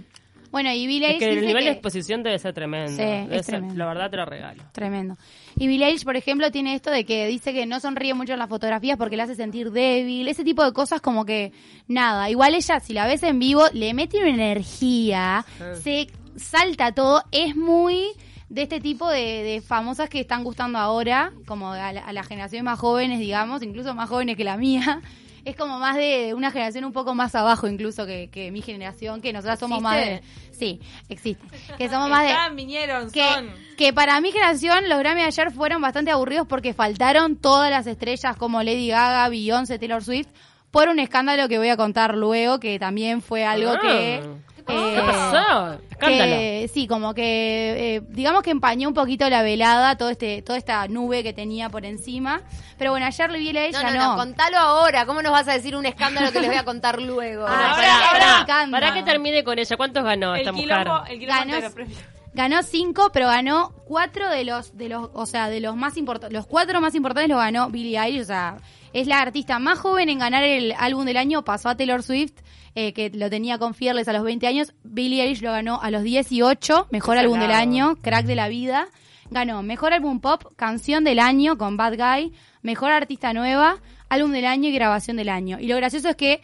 bueno, 0.51 0.71
y 0.71 0.87
Billie 0.87 1.11
Es 1.13 1.17
que 1.19 1.33
el 1.33 1.45
nivel 1.45 1.65
de 1.65 1.71
exposición 1.71 2.23
debe 2.23 2.39
ser 2.39 2.53
tremendo. 2.53 2.91
Sí, 2.91 2.97
Debe 3.03 3.35
es 3.39 3.45
ser- 3.45 3.55
tremendo. 3.55 3.75
La 3.75 3.87
verdad 3.87 4.09
te 4.09 4.15
lo 4.17 4.25
regalo. 4.25 4.63
Tremendo. 4.71 5.17
Y 5.59 5.67
Billie 5.67 5.85
Eilish, 5.87 6.05
por 6.05 6.15
ejemplo, 6.15 6.49
tiene 6.51 6.73
esto 6.73 6.89
de 6.89 7.05
que 7.05 7.27
dice 7.27 7.53
que 7.53 7.65
no 7.65 7.79
sonríe 7.81 8.13
mucho 8.13 8.33
en 8.33 8.39
las 8.39 8.47
fotografías 8.49 8.97
porque 8.97 9.17
le 9.17 9.23
hace 9.23 9.35
sentir 9.35 9.71
débil. 9.71 10.27
Ese 10.29 10.43
tipo 10.45 10.63
de 10.63 10.71
cosas 10.71 11.01
como 11.01 11.25
que, 11.25 11.51
nada. 11.87 12.29
Igual 12.29 12.55
ella, 12.55 12.79
si 12.79 12.93
la 12.93 13.05
ves 13.05 13.21
en 13.23 13.39
vivo, 13.39 13.63
le 13.73 13.93
mete 13.93 14.19
una 14.19 14.29
energía, 14.29 15.45
se 15.81 16.07
salta 16.37 16.93
todo. 16.93 17.23
Es 17.31 17.55
muy 17.57 18.07
de 18.47 18.63
este 18.63 18.79
tipo 18.79 19.09
de, 19.09 19.43
de 19.43 19.61
famosas 19.61 20.09
que 20.09 20.21
están 20.21 20.43
gustando 20.43 20.79
ahora, 20.79 21.33
como 21.45 21.73
a, 21.73 21.91
la- 21.93 22.01
a 22.05 22.13
las 22.13 22.25
generaciones 22.27 22.63
más 22.63 22.79
jóvenes, 22.79 23.19
digamos, 23.19 23.61
incluso 23.61 23.93
más 23.93 24.09
jóvenes 24.09 24.37
que 24.37 24.43
la 24.45 24.55
mía. 24.57 25.01
Es 25.49 25.55
como 25.55 25.79
más 25.79 25.95
de 25.95 26.33
una 26.33 26.51
generación 26.51 26.85
un 26.85 26.93
poco 26.93 27.15
más 27.15 27.33
abajo 27.35 27.67
incluso 27.67 28.05
que, 28.05 28.29
que 28.31 28.51
mi 28.51 28.61
generación, 28.61 29.21
que 29.21 29.33
nosotras 29.33 29.59
somos 29.59 29.81
más 29.81 29.97
de... 29.97 30.21
Sí, 30.51 30.79
existe. 31.07 31.43
Que 31.77 31.89
somos 31.89 32.09
más 32.09 32.23
de 32.23 32.29
Están, 32.29 32.55
vinieron, 32.55 33.09
que, 33.11 33.25
son. 33.25 33.49
que 33.77 33.93
para 33.93 34.19
mi 34.21 34.31
generación 34.31 34.89
los 34.89 34.99
Grammy 34.99 35.21
de 35.21 35.27
ayer 35.27 35.51
fueron 35.51 35.81
bastante 35.81 36.11
aburridos 36.11 36.47
porque 36.47 36.73
faltaron 36.73 37.37
todas 37.37 37.69
las 37.71 37.87
estrellas 37.87 38.35
como 38.35 38.61
Lady 38.61 38.89
Gaga, 38.89 39.29
Beyoncé, 39.29 39.79
Taylor 39.79 40.03
Swift 40.03 40.27
por 40.69 40.87
un 40.89 40.99
escándalo 40.99 41.47
que 41.47 41.57
voy 41.57 41.69
a 41.69 41.77
contar 41.77 42.13
luego 42.15 42.59
que 42.59 42.77
también 42.77 43.21
fue 43.21 43.45
algo 43.45 43.71
Ah. 43.71 43.79
que 43.81 44.21
¿Qué 44.69 44.97
eh, 44.97 45.01
pasó? 45.05 45.79
Escándalo. 45.89 46.31
que 46.31 46.69
sí, 46.73 46.87
como 46.87 47.13
que 47.13 47.95
eh, 47.95 48.01
digamos 48.09 48.43
que 48.43 48.51
empañó 48.51 48.87
un 48.87 48.93
poquito 48.93 49.29
la 49.29 49.41
velada, 49.41 49.97
todo 49.97 50.09
este 50.09 50.41
toda 50.41 50.57
esta 50.57 50.87
nube 50.87 51.23
que 51.23 51.33
tenía 51.33 51.69
por 51.69 51.85
encima. 51.85 52.41
Pero 52.77 52.91
bueno, 52.91 53.05
ayer 53.05 53.29
le 53.31 53.39
vi 53.39 53.49
a 53.49 53.53
No, 53.53 53.59
ella 53.59 53.91
no, 53.91 54.11
no, 54.11 54.15
contalo 54.15 54.57
ahora. 54.57 55.05
¿Cómo 55.05 55.21
nos 55.21 55.31
vas 55.31 55.47
a 55.47 55.53
decir 55.53 55.75
un 55.75 55.85
escándalo 55.85 56.31
que 56.31 56.39
les 56.39 56.49
voy 56.49 56.57
a 56.57 56.63
contar 56.63 57.01
luego? 57.01 57.45
Ah, 57.47 57.75
ahora- 58.11 58.41
encanta. 58.41 58.71
Pará 58.71 58.93
que 58.93 59.03
termine 59.03 59.43
con 59.43 59.59
ella. 59.59 59.75
¿Cuántos 59.75 60.03
ganó 60.03 60.33
El 60.35 60.41
esta 60.41 60.53
quilombo, 60.53 60.99
mujer? 60.99 61.13
el 61.13 61.19
quilombo 61.19 61.43
Ganó-. 61.45 62.19
Ganó 62.33 62.61
cinco, 62.63 63.09
pero 63.11 63.27
ganó 63.27 63.73
cuatro 63.85 64.29
de 64.29 64.43
los, 64.45 64.77
de 64.77 64.87
los, 64.87 65.09
o 65.13 65.25
sea, 65.25 65.49
de 65.49 65.59
los 65.59 65.75
más 65.75 65.97
importantes, 65.97 66.33
los 66.33 66.45
cuatro 66.45 66.79
más 66.79 66.93
importantes 66.93 67.27
los 67.29 67.39
ganó 67.39 67.69
Billie 67.69 67.99
Eilish, 67.99 68.21
o 68.21 68.25
sea, 68.25 68.57
es 68.93 69.07
la 69.07 69.19
artista 69.19 69.57
más 69.57 69.79
joven 69.79 70.09
en 70.09 70.19
ganar 70.19 70.43
el 70.43 70.73
álbum 70.77 71.05
del 71.05 71.17
año, 71.17 71.43
pasó 71.43 71.69
a 71.69 71.75
Taylor 71.75 72.03
Swift, 72.03 72.33
eh, 72.81 72.93
que 72.93 73.09
lo 73.09 73.29
tenía 73.29 73.57
con 73.57 73.73
Fearless 73.73 74.07
a 74.07 74.13
los 74.13 74.23
20 74.23 74.47
años, 74.47 74.73
Billie 74.85 75.21
Eilish 75.21 75.41
lo 75.41 75.51
ganó 75.51 75.81
a 75.81 75.91
los 75.91 76.01
18, 76.01 76.87
mejor 76.91 77.15
Qué 77.15 77.19
álbum 77.19 77.37
del 77.37 77.51
año, 77.51 77.97
crack 78.01 78.25
de 78.25 78.35
la 78.35 78.47
vida, 78.47 78.87
ganó 79.29 79.61
mejor 79.63 79.91
álbum 79.91 80.21
pop, 80.21 80.45
canción 80.55 81.03
del 81.03 81.19
año 81.19 81.57
con 81.57 81.75
Bad 81.75 81.97
Guy, 81.97 82.31
mejor 82.61 82.93
artista 82.93 83.33
nueva, 83.33 83.79
álbum 84.07 84.31
del 84.31 84.45
año 84.45 84.69
y 84.69 84.71
grabación 84.71 85.17
del 85.17 85.27
año. 85.27 85.57
Y 85.59 85.67
lo 85.67 85.75
gracioso 85.75 86.07
es 86.07 86.15
que 86.15 86.39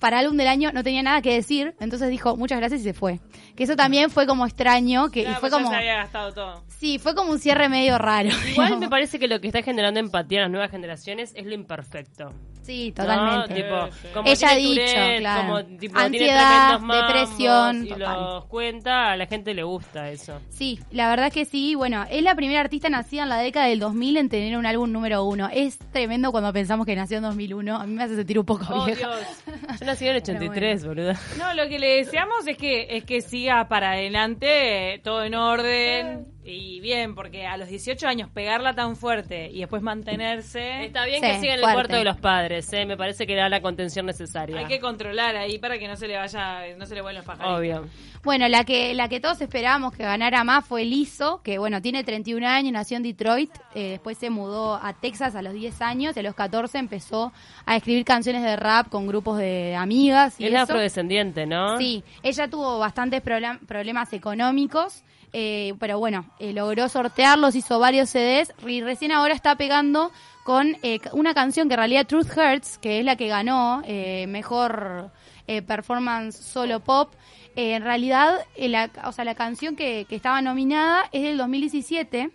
para 0.00 0.20
álbum 0.20 0.38
del 0.38 0.48
año 0.48 0.72
no 0.72 0.82
tenía 0.82 1.02
nada 1.02 1.20
que 1.20 1.34
decir, 1.34 1.74
entonces 1.80 2.08
dijo 2.08 2.34
muchas 2.34 2.58
gracias 2.60 2.80
y 2.80 2.84
se 2.84 2.94
fue. 2.94 3.20
Que 3.54 3.64
eso 3.64 3.76
también 3.76 4.08
fue 4.08 4.26
como 4.26 4.46
extraño, 4.46 5.10
que 5.10 5.20
y 5.20 5.26
fue 5.26 5.34
pues 5.40 5.52
ya 5.52 5.58
como 5.58 5.68
se 5.68 5.76
había 5.76 5.96
gastado 5.96 6.32
todo. 6.32 6.64
sí, 6.68 6.98
fue 6.98 7.14
como 7.14 7.30
un 7.30 7.38
cierre 7.38 7.68
medio 7.68 7.98
raro. 7.98 8.30
Igual 8.52 8.78
me 8.78 8.88
parece 8.88 9.18
que 9.18 9.28
lo 9.28 9.38
que 9.42 9.48
está 9.48 9.62
generando 9.62 10.00
empatía 10.00 10.38
en 10.38 10.42
las 10.44 10.50
nuevas 10.50 10.70
generaciones 10.70 11.32
es 11.36 11.44
lo 11.44 11.52
imperfecto. 11.52 12.32
Sí, 12.64 12.88
¿no? 12.96 13.02
totalmente. 13.04 13.54
Tipo, 13.54 13.86
Sí, 13.86 13.98
sí. 14.02 14.08
como 14.14 14.28
Ella 14.28 14.48
ha 14.50 14.54
dicho, 14.56 14.74
Tourette, 14.80 15.18
claro. 15.20 15.42
como, 15.42 15.64
tipo, 15.78 15.98
Ansiedad, 15.98 16.80
mambos 16.80 16.96
depresión, 17.06 17.84
y 17.84 17.88
total. 17.90 18.20
los 18.20 18.44
cuenta, 18.46 19.12
a 19.12 19.16
la 19.16 19.26
gente 19.26 19.54
le 19.54 19.62
gusta 19.62 20.10
eso. 20.10 20.40
Sí, 20.48 20.78
la 20.90 21.08
verdad 21.10 21.30
que 21.32 21.44
sí. 21.44 21.74
Bueno, 21.74 22.04
es 22.10 22.22
la 22.22 22.34
primera 22.34 22.60
artista 22.60 22.88
nacida 22.88 23.24
en 23.24 23.28
la 23.28 23.38
década 23.38 23.66
del 23.66 23.80
2000 23.80 24.16
en 24.16 24.28
tener 24.28 24.56
un 24.56 24.66
álbum 24.66 24.90
número 24.90 25.24
uno. 25.24 25.48
Es 25.52 25.78
tremendo 25.92 26.32
cuando 26.32 26.52
pensamos 26.52 26.86
que 26.86 26.96
nació 26.96 27.18
en 27.18 27.24
2001. 27.24 27.76
A 27.76 27.86
mí 27.86 27.94
me 27.94 28.02
hace 28.04 28.16
sentir 28.16 28.38
un 28.38 28.46
poco 28.46 28.64
Oh, 28.70 28.84
vieja. 28.86 29.08
Dios. 29.08 29.20
Yo 29.80 29.86
nací 29.86 30.04
en 30.06 30.10
el 30.12 30.22
83, 30.22 30.86
boludo. 30.86 31.12
No, 31.38 31.54
lo 31.54 31.68
que 31.68 31.78
le 31.78 31.96
deseamos 31.96 32.46
es 32.46 32.56
que 32.56 32.86
es 32.96 33.04
que 33.04 33.20
siga 33.20 33.68
para 33.68 33.92
adelante, 33.92 34.94
eh, 34.94 34.98
todo 35.00 35.22
en 35.24 35.34
orden 35.34 36.26
y 36.44 36.80
bien, 36.80 37.14
porque 37.14 37.46
a 37.46 37.56
los 37.56 37.68
18 37.68 38.06
años 38.06 38.28
pegarla 38.32 38.74
tan 38.74 38.96
fuerte 38.96 39.48
y 39.50 39.60
después 39.60 39.82
mantenerse, 39.82 40.84
Está 40.84 41.04
bien 41.06 41.20
Sí, 41.22 41.26
que 41.26 41.40
siga 41.40 41.54
en 41.54 41.58
el 41.58 41.60
fuerte. 41.60 41.74
cuarto 41.74 41.96
de 41.96 42.04
los 42.04 42.18
padres, 42.18 42.72
¿eh? 42.72 42.84
me 42.86 42.96
parece 42.96 43.26
que 43.26 43.34
da 43.34 43.48
la 43.48 43.60
contención 43.62 44.06
necesaria. 44.06 44.58
hay 44.58 44.66
que 44.66 44.80
controlar 44.80 45.36
ahí 45.36 45.58
para 45.58 45.78
que 45.78 45.88
no 45.88 45.96
se 45.96 46.06
le 46.08 46.16
vaya, 46.16 46.60
no 46.76 46.86
se 46.86 46.94
le 46.94 47.00
vuelvan 47.02 47.16
los 47.16 47.24
pajaritos. 47.24 47.58
Obvio. 47.58 47.86
Bueno, 48.22 48.48
la 48.48 48.64
que 48.64 48.94
la 48.94 49.08
que 49.08 49.20
todos 49.20 49.40
esperábamos 49.42 49.92
que 49.94 50.02
ganara 50.02 50.44
más 50.44 50.64
fue 50.66 50.84
Lizzo, 50.84 51.42
que 51.42 51.58
bueno, 51.58 51.82
tiene 51.82 52.04
31 52.04 52.46
años, 52.46 52.72
nació 52.72 52.96
en 52.96 53.02
Detroit, 53.02 53.50
eh, 53.74 53.90
después 53.90 54.16
se 54.18 54.30
mudó 54.30 54.74
a 54.76 54.94
Texas 54.94 55.34
a 55.36 55.42
los 55.42 55.52
10 55.52 55.80
años 55.82 56.16
y 56.16 56.20
a 56.20 56.22
los 56.22 56.34
14 56.34 56.78
empezó 56.78 57.32
a 57.66 57.76
escribir 57.76 58.04
canciones 58.04 58.42
de 58.42 58.56
rap 58.56 58.88
con 58.88 59.06
grupos 59.06 59.38
de 59.38 59.74
amigas 59.76 60.40
y 60.40 60.46
Es 60.46 60.52
la 60.52 60.62
eso. 60.62 60.72
afrodescendiente, 60.72 61.46
¿no? 61.46 61.78
Sí, 61.78 62.02
ella 62.22 62.48
tuvo 62.48 62.78
bastantes 62.78 63.22
problem- 63.22 63.58
problemas 63.66 64.12
económicos, 64.14 65.02
eh, 65.32 65.74
pero 65.80 65.98
bueno, 65.98 66.26
eh, 66.38 66.52
logró 66.52 66.88
sortearlos, 66.88 67.54
hizo 67.54 67.78
varios 67.78 68.10
CDs 68.10 68.52
y 68.66 68.82
recién 68.82 69.12
ahora 69.12 69.34
está 69.34 69.56
pegando 69.56 70.12
con 70.44 70.76
eh, 70.82 71.00
una 71.12 71.34
canción 71.34 71.68
que 71.68 71.74
en 71.74 71.78
realidad 71.78 72.06
Truth 72.06 72.36
Hurts, 72.36 72.78
que 72.78 72.98
es 72.98 73.04
la 73.04 73.16
que 73.16 73.28
ganó 73.28 73.82
eh, 73.86 74.26
mejor 74.26 75.10
eh, 75.46 75.62
performance 75.62 76.36
solo 76.36 76.80
pop. 76.80 77.12
En 77.56 77.82
realidad, 77.82 78.40
la, 78.56 78.90
o 79.04 79.12
sea, 79.12 79.24
la 79.24 79.34
canción 79.34 79.76
que, 79.76 80.06
que 80.08 80.16
estaba 80.16 80.42
nominada 80.42 81.04
es 81.12 81.22
del 81.22 81.38
2017, 81.38 82.30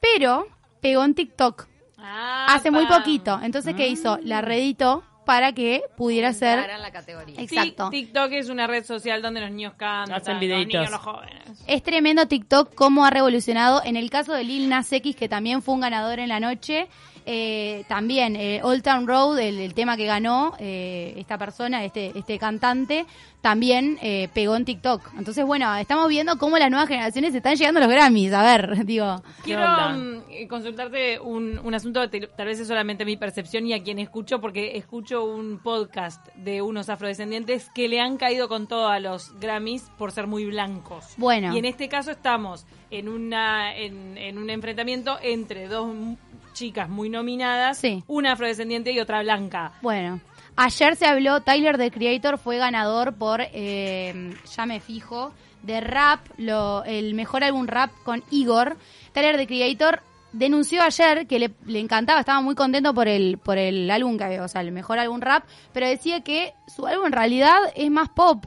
pero 0.00 0.48
pegó 0.80 1.04
en 1.04 1.14
TikTok 1.14 1.68
Ah, 1.98 2.46
hace 2.54 2.70
muy 2.70 2.86
poquito. 2.86 3.40
Entonces, 3.42 3.74
¿qué 3.74 3.88
hizo? 3.88 4.18
La 4.22 4.40
reeditó 4.40 5.02
para 5.28 5.52
que 5.52 5.82
pudiera 5.94 6.32
ser 6.32 6.66
la 6.80 6.90
categoría. 6.90 7.36
Sí, 7.36 7.42
Exacto. 7.42 7.90
TikTok 7.90 8.32
es 8.32 8.48
una 8.48 8.66
red 8.66 8.82
social 8.82 9.20
donde 9.20 9.42
los 9.42 9.50
niños 9.50 9.74
cantan, 9.76 10.16
Hacen 10.16 10.32
los 10.36 10.40
videitos. 10.40 10.72
niños, 10.72 10.90
los 10.90 11.00
jóvenes. 11.00 11.42
Es 11.66 11.82
tremendo 11.82 12.26
TikTok 12.26 12.74
cómo 12.74 13.04
ha 13.04 13.10
revolucionado. 13.10 13.82
En 13.84 13.96
el 13.96 14.08
caso 14.08 14.32
de 14.32 14.42
Lil 14.44 14.70
Nas 14.70 14.90
X, 14.90 15.14
que 15.16 15.28
también 15.28 15.60
fue 15.60 15.74
un 15.74 15.80
ganador 15.80 16.18
en 16.18 16.30
la 16.30 16.40
noche, 16.40 16.88
eh, 17.30 17.84
también 17.88 18.36
eh, 18.36 18.60
Old 18.62 18.82
Town 18.82 19.06
Road, 19.06 19.38
el, 19.38 19.58
el 19.58 19.74
tema 19.74 19.98
que 19.98 20.06
ganó 20.06 20.54
eh, 20.58 21.12
esta 21.18 21.36
persona, 21.36 21.84
este, 21.84 22.18
este 22.18 22.38
cantante, 22.38 23.04
también 23.42 23.98
eh, 24.00 24.28
pegó 24.32 24.56
en 24.56 24.64
TikTok. 24.64 25.10
Entonces, 25.18 25.44
bueno, 25.44 25.74
estamos 25.76 26.08
viendo 26.08 26.38
cómo 26.38 26.56
las 26.58 26.70
nuevas 26.70 26.88
generaciones 26.88 27.34
están 27.34 27.54
llegando 27.56 27.80
a 27.80 27.82
los 27.84 27.92
Grammys. 27.92 28.32
A 28.32 28.42
ver, 28.42 28.84
digo. 28.86 29.22
Quiero 29.44 29.62
mm, 29.90 30.46
consultarte 30.48 31.20
un, 31.20 31.58
un 31.62 31.74
asunto 31.74 32.08
te- 32.08 32.28
tal 32.28 32.46
vez 32.46 32.58
es 32.60 32.66
solamente 32.66 33.04
mi 33.04 33.18
percepción 33.18 33.66
y 33.66 33.74
a 33.74 33.82
quien 33.82 33.98
escucho, 33.98 34.40
porque 34.40 34.76
escucho 34.78 35.24
un 35.24 35.58
podcast 35.62 36.26
de 36.34 36.62
unos 36.62 36.88
afrodescendientes 36.88 37.68
que 37.74 37.88
le 37.88 38.00
han 38.00 38.16
caído 38.16 38.48
con 38.48 38.66
todo 38.66 38.88
a 38.88 39.00
los 39.00 39.38
Grammys 39.38 39.82
por 39.98 40.12
ser 40.12 40.26
muy 40.26 40.46
blancos. 40.46 41.04
Bueno. 41.18 41.54
Y 41.54 41.58
en 41.58 41.66
este 41.66 41.88
caso 41.90 42.10
estamos 42.10 42.66
en, 42.90 43.08
una, 43.10 43.76
en, 43.76 44.16
en 44.16 44.38
un 44.38 44.48
enfrentamiento 44.48 45.18
entre 45.22 45.68
dos 45.68 45.94
chicas 46.58 46.88
muy 46.88 47.08
nominadas, 47.08 47.78
Sí. 47.78 48.02
una 48.08 48.32
afrodescendiente 48.32 48.92
y 48.92 48.98
otra 49.00 49.22
blanca. 49.22 49.72
Bueno, 49.82 50.20
ayer 50.56 50.96
se 50.96 51.06
habló, 51.06 51.40
Tyler 51.42 51.78
the 51.78 51.90
Creator 51.90 52.38
fue 52.38 52.58
ganador 52.58 53.14
por, 53.14 53.40
eh, 53.40 54.34
ya 54.56 54.66
me 54.66 54.80
fijo, 54.80 55.32
de 55.62 55.80
rap, 55.80 56.20
lo, 56.36 56.84
el 56.84 57.14
mejor 57.14 57.44
álbum 57.44 57.66
rap 57.66 57.90
con 58.04 58.22
Igor. 58.30 58.76
Tyler 59.12 59.36
the 59.36 59.46
Creator 59.46 60.00
denunció 60.32 60.82
ayer 60.82 61.26
que 61.26 61.38
le, 61.38 61.50
le 61.66 61.80
encantaba, 61.80 62.20
estaba 62.20 62.40
muy 62.40 62.54
contento 62.54 62.92
por 62.92 63.08
el, 63.08 63.38
por 63.38 63.56
el 63.58 63.90
álbum, 63.90 64.18
que, 64.18 64.40
o 64.40 64.48
sea, 64.48 64.60
el 64.60 64.72
mejor 64.72 64.98
álbum 64.98 65.20
rap, 65.20 65.44
pero 65.72 65.86
decía 65.88 66.20
que 66.22 66.54
su 66.66 66.86
álbum 66.86 67.06
en 67.06 67.12
realidad 67.12 67.58
es 67.74 67.90
más 67.90 68.08
pop. 68.08 68.44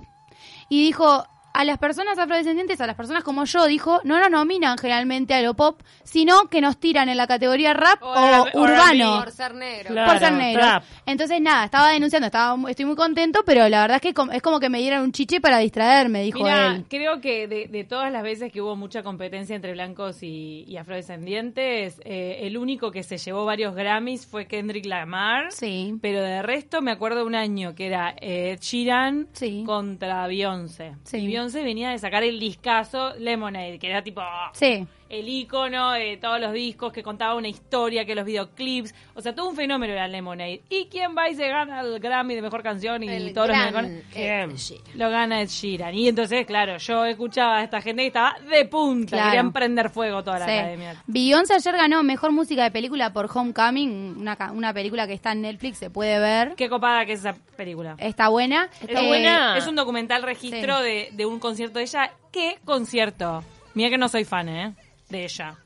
Y 0.70 0.84
dijo, 0.86 1.26
a 1.54 1.64
las 1.64 1.78
personas 1.78 2.18
afrodescendientes, 2.18 2.80
a 2.82 2.88
las 2.88 2.96
personas 2.96 3.24
como 3.24 3.46
yo, 3.46 3.66
dijo, 3.66 4.00
no 4.04 4.20
nos 4.20 4.30
nominan 4.30 4.78
generalmente 4.78 5.34
a 5.34 5.42
lo 5.42 5.54
pop, 5.54 5.82
sino 6.04 6.48
que 6.50 6.62
nos 6.62 6.78
tiran 6.80 7.10
en 7.10 7.18
la 7.18 7.28
categoría 7.28 7.74
rap 7.74 8.02
O 8.02 8.12
o, 8.12 8.46
R- 8.48 8.52
o 8.58 8.62
urbano. 8.62 9.20
Por 9.20 9.32
ser 9.32 9.54
negro. 9.56 9.90
Claro. 9.90 10.12
por 10.12 10.20
ser 10.20 10.34
negros. 10.34 10.66
trap. 10.66 10.84
Entonces, 11.06 11.42
nada, 11.42 11.66
estaba 11.66 11.90
denunciando, 11.90 12.28
estaba, 12.28 12.58
estoy 12.70 12.86
muy 12.86 12.96
contento, 12.96 13.42
pero 13.46 13.68
la 13.70 13.82
verdad 13.82 13.96
es 13.98 14.02
que 14.02 14.22
es 14.36 14.42
como 14.42 14.60
que 14.60 14.70
me 14.70 14.80
dieran 14.80 15.04
un 15.04 15.12
chiche 15.12 15.42
para 15.42 15.58
distraerme, 15.60 16.22
dijo 16.24 16.40
Mira, 16.40 16.68
él. 16.76 16.86
creo 16.90 17.20
que 17.22 17.48
de, 17.48 17.68
de 17.68 17.84
todas 17.84 18.12
las 18.12 18.24
veces 18.24 18.52
que 18.52 18.62
hubo 18.62 18.76
mucha 18.76 19.04
competencia 19.04 19.56
entre 19.56 19.74
blancos 19.74 20.24
y, 20.24 20.64
y 20.68 20.78
afrodescendientes, 20.78 22.00
eh, 22.06 22.40
el 22.42 22.58
único 22.58 22.92
que 22.92 23.04
se 23.04 23.18
llevó 23.18 23.46
varios 23.46 23.76
Grammys 23.76 24.26
fue 24.26 24.46
Kendrick 24.48 24.86
Lamar. 24.86 25.52
Sí. 25.52 25.96
Pero 26.02 26.22
de 26.22 26.42
resto 26.42 26.82
me 26.82 26.92
acuerdo 26.92 27.26
un 27.26 27.36
año 27.36 27.76
que 27.76 27.88
era 27.88 28.16
eh, 28.22 28.58
Sí. 28.60 29.64
contra 29.66 30.28
Beyoncé. 30.28 30.94
Sí. 31.04 31.18
Y 31.18 31.28
Beyoncé 31.28 31.41
venía 31.64 31.90
de 31.90 32.00
sacar 32.00 32.24
el 32.24 32.40
discazo 32.40 33.14
Lemonade, 33.18 33.80
que 33.80 33.90
era 33.90 34.04
tipo 34.04 34.22
Sí. 34.54 34.86
El 35.12 35.28
icono 35.30 35.92
de 35.92 36.18
todos 36.18 36.40
los 36.40 36.54
discos, 36.54 36.92
que 36.94 37.04
contaba 37.04 37.36
una 37.36 37.48
historia, 37.50 38.06
que 38.06 38.16
los 38.16 38.26
videoclips, 38.26 38.96
o 39.16 39.22
sea, 39.22 39.36
todo 39.36 39.50
un 39.50 39.56
fenómeno 39.56 39.94
era 39.94 40.08
Lemonade. 40.08 40.62
¿Y 40.70 40.86
quién 40.86 41.16
va 41.18 41.30
y 41.30 41.36
se 41.36 41.48
gana 41.50 41.82
el 41.82 42.00
Grammy 42.00 42.36
de 42.36 42.42
Mejor 42.42 42.64
Canción 42.64 43.04
y 43.04 43.10
El 43.10 43.34
todos 43.34 43.50
los 43.50 43.58
mejores? 43.58 44.04
¿Quién? 44.12 44.52
Ed 44.52 44.56
Sheeran. 44.56 44.98
Lo 44.98 45.10
gana 45.10 45.42
Ed 45.42 45.48
Sheeran. 45.50 45.94
Y 45.94 46.08
entonces, 46.08 46.46
claro, 46.46 46.78
yo 46.78 47.06
escuchaba 47.06 47.58
a 47.60 47.64
esta 47.64 47.82
gente 47.82 48.04
que 48.04 48.08
estaba 48.08 48.36
de 48.40 48.66
punta, 48.66 49.12
Claro. 49.18 49.26
querían 49.30 49.52
prender 49.54 49.90
fuego 49.90 50.24
toda 50.24 50.40
la 50.40 50.46
Sí. 50.46 50.52
academia. 50.52 51.04
Beyoncé 51.08 51.54
ayer 51.56 51.76
ganó 51.76 52.02
Mejor 52.04 52.32
Música 52.32 52.64
de 52.64 52.72
Película 52.72 53.12
por 53.14 53.30
Homecoming, 53.34 54.16
una, 54.18 54.38
una 54.54 54.74
película 54.74 55.08
que 55.08 55.14
está 55.14 55.34
en 55.34 55.42
Netflix, 55.42 55.78
se 55.78 55.90
puede 55.90 56.20
ver. 56.20 56.56
Qué 56.56 56.70
copada 56.70 57.06
que 57.06 57.14
es 57.14 57.20
esa 57.20 57.36
película. 57.58 57.96
Está 57.98 58.30
buena. 58.30 58.70
Está 58.82 59.02
Eh, 59.04 59.08
buena. 59.08 59.58
Es 59.58 59.68
un 59.68 59.76
documental 59.76 60.24
registro 60.24 60.78
Sí. 60.80 60.84
de, 60.84 61.10
de 61.12 61.26
un 61.26 61.40
concierto 61.40 61.80
de 61.80 61.84
ella. 61.86 62.12
¿Qué 62.32 62.58
concierto? 62.64 63.44
Mira 63.74 63.90
que 63.90 63.98
no 63.98 64.08
soy 64.10 64.26
fan, 64.26 64.50
¿eh? 64.50 64.74
De 65.12 65.24
ella. 65.26 65.58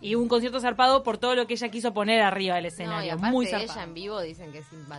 Y 0.00 0.14
un 0.16 0.26
concierto 0.28 0.58
zarpado 0.60 1.02
por 1.04 1.18
todo 1.18 1.34
lo 1.36 1.46
que 1.46 1.54
ella 1.54 1.68
quiso 1.68 1.94
poner 1.94 2.22
arriba 2.22 2.56
del 2.56 2.64
No, 2.64 2.66
y 2.66 2.72
escenario. 2.72 3.12
aparte 3.14 3.30
Muy 3.30 3.44
de 3.46 3.50
zarpado. 3.52 3.72
ella 3.72 3.82
en 3.84 3.94
vivo 3.94 4.20
dicen 4.20 4.50
que 4.52 4.58
es 4.58 4.72
imbatible. 4.72 4.96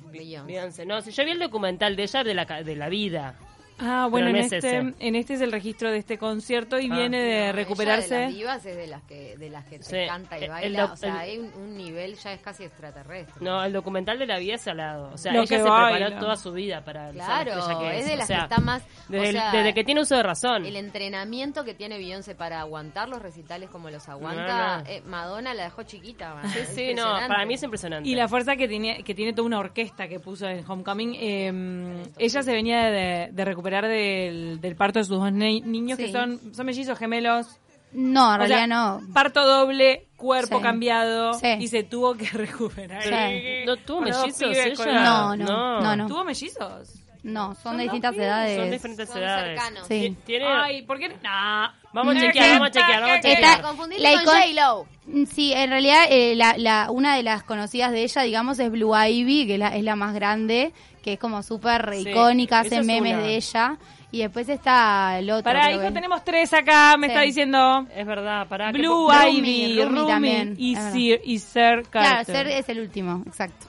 ¿Quién? 0.00 0.12
Beyoncé. 0.12 0.46
Beyoncé. 0.52 0.86
No, 0.86 1.00
si 1.02 1.10
yo 1.10 1.24
vi 1.24 1.32
el 1.32 1.38
documental 1.40 1.96
de 1.96 2.02
ella 2.04 2.22
de 2.22 2.34
la, 2.34 2.46
ca- 2.46 2.62
de 2.62 2.76
la 2.76 2.88
vida. 2.88 3.34
Ah, 3.78 4.06
bueno, 4.10 4.28
en, 4.28 4.36
es 4.36 4.52
este, 4.52 4.58
ese. 4.78 4.94
en 4.98 5.14
este 5.16 5.34
es 5.34 5.40
el 5.40 5.50
registro 5.52 5.90
de 5.90 5.98
este 5.98 6.16
concierto 6.16 6.78
y 6.78 6.88
Ah. 6.90 6.94
viene 6.96 7.20
de 7.20 7.42
ella 7.44 7.52
recuperarse. 7.52 8.14
de 8.14 8.20
las 8.26 8.34
divas 8.34 8.66
es 8.66 8.76
de 8.76 8.86
las 8.86 9.02
que, 9.02 9.36
de 9.36 9.50
las 9.50 9.64
que 9.66 9.78
te 9.80 10.06
canta 10.06 10.38
y 10.38 10.44
el 10.44 10.50
baila. 10.50 10.84
o 10.92 10.96
sea, 10.96 11.10
el- 11.10 11.16
hay 11.18 11.38
un, 11.38 11.52
un 11.54 11.76
nivel 11.76 12.14
ya 12.16 12.32
es 12.32 12.40
casi 12.40 12.64
extraterrestre. 12.64 13.34
No, 13.44 13.64
el 13.64 13.72
documental 13.72 14.18
de 14.18 14.26
la 14.26 14.38
vida 14.38 14.54
es 14.54 14.62
salado. 14.62 15.10
O 15.12 15.18
sea, 15.18 15.32
Lo 15.32 15.40
ella 15.40 15.48
que 15.48 15.56
se 15.56 15.68
baila. 15.68 15.96
preparó 16.06 16.20
toda 16.20 16.36
su 16.36 16.52
vida 16.52 16.84
para 16.84 17.10
Claro, 17.10 17.52
que 17.80 17.98
es 17.98 18.00
es. 18.04 18.06
de 18.06 18.14
O 18.14 18.16
las 18.18 18.26
sea, 18.28 18.36
que 18.38 18.42
está 18.44 18.58
más. 18.60 18.84
Desde, 19.08 19.26
el- 19.30 19.32
sea, 19.36 19.50
desde 19.52 19.74
que 19.74 19.82
tiene 19.84 20.00
uso 20.02 20.14
de 20.16 20.22
razón. 20.22 20.64
El 20.64 20.76
entrenamiento 20.76 21.64
que 21.64 21.74
tiene 21.74 21.98
Beyoncé 21.98 22.34
para 22.36 22.60
aguantar 22.60 23.08
los 23.08 23.20
recitales 23.20 23.70
como 23.70 23.90
los 23.90 24.08
aguanta, 24.08 24.76
No, 24.78 24.82
no. 24.84 24.88
eh, 24.88 25.02
Madonna 25.06 25.52
la 25.52 25.64
dejó 25.64 25.82
chiquita. 25.82 26.34
man. 26.34 26.48
Sí, 26.50 26.60
sí, 26.74 26.94
no, 26.94 27.02
para 27.26 27.44
mí 27.44 27.54
es 27.54 27.62
impresionante. 27.64 28.08
Y 28.08 28.14
la 28.14 28.28
fuerza 28.28 28.54
que 28.54 28.68
tiene, 28.68 29.02
que 29.02 29.14
tiene 29.16 29.32
toda 29.32 29.46
una 29.46 29.58
orquesta 29.58 30.06
que 30.06 30.20
puso 30.20 30.46
en 30.46 30.64
Homecoming. 30.64 31.16
eh, 31.18 32.02
ella 32.18 32.42
se 32.42 32.52
venía 32.52 32.84
de, 32.90 33.28
de 33.32 33.44
recuperar 33.44 33.63
del, 33.70 34.60
del 34.60 34.76
parto 34.76 34.98
de 34.98 35.04
sus 35.04 35.18
dos 35.18 35.32
ni- 35.32 35.60
niños 35.62 35.98
que 35.98 36.06
Sí. 36.06 36.12
son, 36.12 36.40
son 36.54 36.66
mellizos 36.66 36.98
gemelos. 36.98 37.46
No, 37.92 38.34
en 38.34 38.40
O 38.42 38.46
sea, 38.46 38.56
realidad 38.58 38.66
no. 38.68 39.12
Parto 39.12 39.46
doble, 39.46 40.08
cuerpo 40.16 40.56
Sí. 40.58 40.62
cambiado 40.62 41.34
Sí. 41.34 41.46
y 41.60 41.68
se 41.68 41.84
tuvo 41.84 42.14
que 42.14 42.26
recuperar. 42.32 43.02
Sí. 43.02 43.64
¿No 43.66 43.76
tuvo 43.76 44.00
mellizos 44.00 44.42
ella? 44.42 44.74
colgados. 44.74 45.38
No, 45.38 45.44
no, 45.46 45.80
no, 45.80 45.96
no. 45.96 46.06
¿Tuvo 46.08 46.24
mellizos? 46.24 47.00
No, 47.22 47.54
son 47.54 47.62
Son 47.62 47.76
de 47.78 47.84
distintas 47.84 48.14
edades. 48.16 48.58
Son 48.60 48.70
diferentes 48.70 49.08
Son 49.08 49.22
edades. 49.22 49.58
cercanos. 49.58 49.86
Sí. 49.88 50.10
Ti- 50.10 50.16
Tiene... 50.26 50.44
Ay, 50.46 50.82
¿por 50.82 50.98
qué? 50.98 51.08
Nah. 51.22 51.70
Vamos 51.94 52.16
a 52.16 52.20
chequear, 52.20 52.50
vamos 52.60 52.68
a 52.68 52.70
chequear, 52.72 53.00
vamos 53.00 53.16
a 53.16 53.20
chequear. 53.20 53.50
Está- 53.54 53.62
Confundiste 53.68 54.02
La 54.02 54.12
con 54.16 54.24
J-Lo. 54.26 54.86
Mm, 55.06 55.24
Sí, 55.26 55.52
en 55.54 55.70
realidad 55.70 56.04
eh, 56.10 56.34
la, 56.34 56.54
la, 56.58 56.90
una 56.90 57.16
de 57.16 57.22
las 57.22 57.42
conocidas 57.44 57.92
de 57.92 58.02
ella, 58.02 58.22
digamos, 58.22 58.58
es 58.58 58.70
Blue 58.70 58.92
Ivy, 58.94 59.46
que 59.46 59.56
la, 59.56 59.68
es 59.74 59.84
la 59.84 59.96
más 59.96 60.12
grande, 60.14 60.74
que 61.04 61.12
es 61.12 61.18
como 61.20 61.42
súper 61.42 61.90
Sí, 61.94 62.08
icónica, 62.08 62.62
es 62.62 62.84
memes 62.84 63.12
una. 63.14 63.22
de 63.22 63.36
ella. 63.36 63.76
Y 64.10 64.18
después 64.20 64.48
está 64.48 65.18
el 65.18 65.30
otro. 65.30 65.42
Pará, 65.44 65.70
hijo, 65.72 65.82
que- 65.82 65.90
tenemos 65.90 66.24
tres 66.24 66.52
acá, 66.54 66.96
me 66.96 67.08
Sí. 67.08 67.12
está 67.12 67.22
diciendo. 67.22 67.86
Es 67.94 68.06
verdad, 68.06 68.46
pará. 68.48 68.72
Blue 68.72 69.08
Ivy, 69.12 69.82
Rumi 69.82 69.98
Rumi, 69.98 70.08
también, 70.08 70.54
y. 70.56 70.76
Sir, 70.76 71.20
y 71.24 71.38
Sir 71.40 71.82
Claro, 71.90 72.16
Carter. 72.18 72.24
Ser 72.24 72.46
es 72.46 72.68
el 72.68 72.80
último, 72.80 73.22
exacto. 73.26 73.66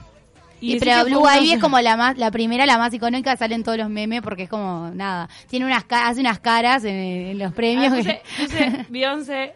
Y 0.60 0.78
pero 0.78 1.04
que 1.04 1.10
Blue 1.10 1.24
Ivy 1.28 1.52
es 1.52 1.60
como 1.60 1.78
la 1.80 1.96
más, 1.98 2.16
la 2.16 2.30
primera, 2.30 2.64
la 2.64 2.78
más 2.78 2.94
icónica, 2.94 3.36
salen 3.36 3.62
todos 3.62 3.76
los 3.76 3.90
memes 3.90 4.22
porque 4.22 4.44
es 4.44 4.48
como 4.48 4.90
nada. 4.94 5.28
Tiene 5.50 5.66
unas 5.66 5.84
ca- 5.84 6.08
hace 6.08 6.20
unas 6.20 6.38
caras 6.38 6.84
en, 6.84 6.94
en 6.94 7.38
los 7.38 7.52
premios. 7.52 7.92
Ah, 7.92 7.96
que- 7.96 8.02
puse- 8.02 8.42
puse 8.46 8.86
Beyoncé. 8.88 9.52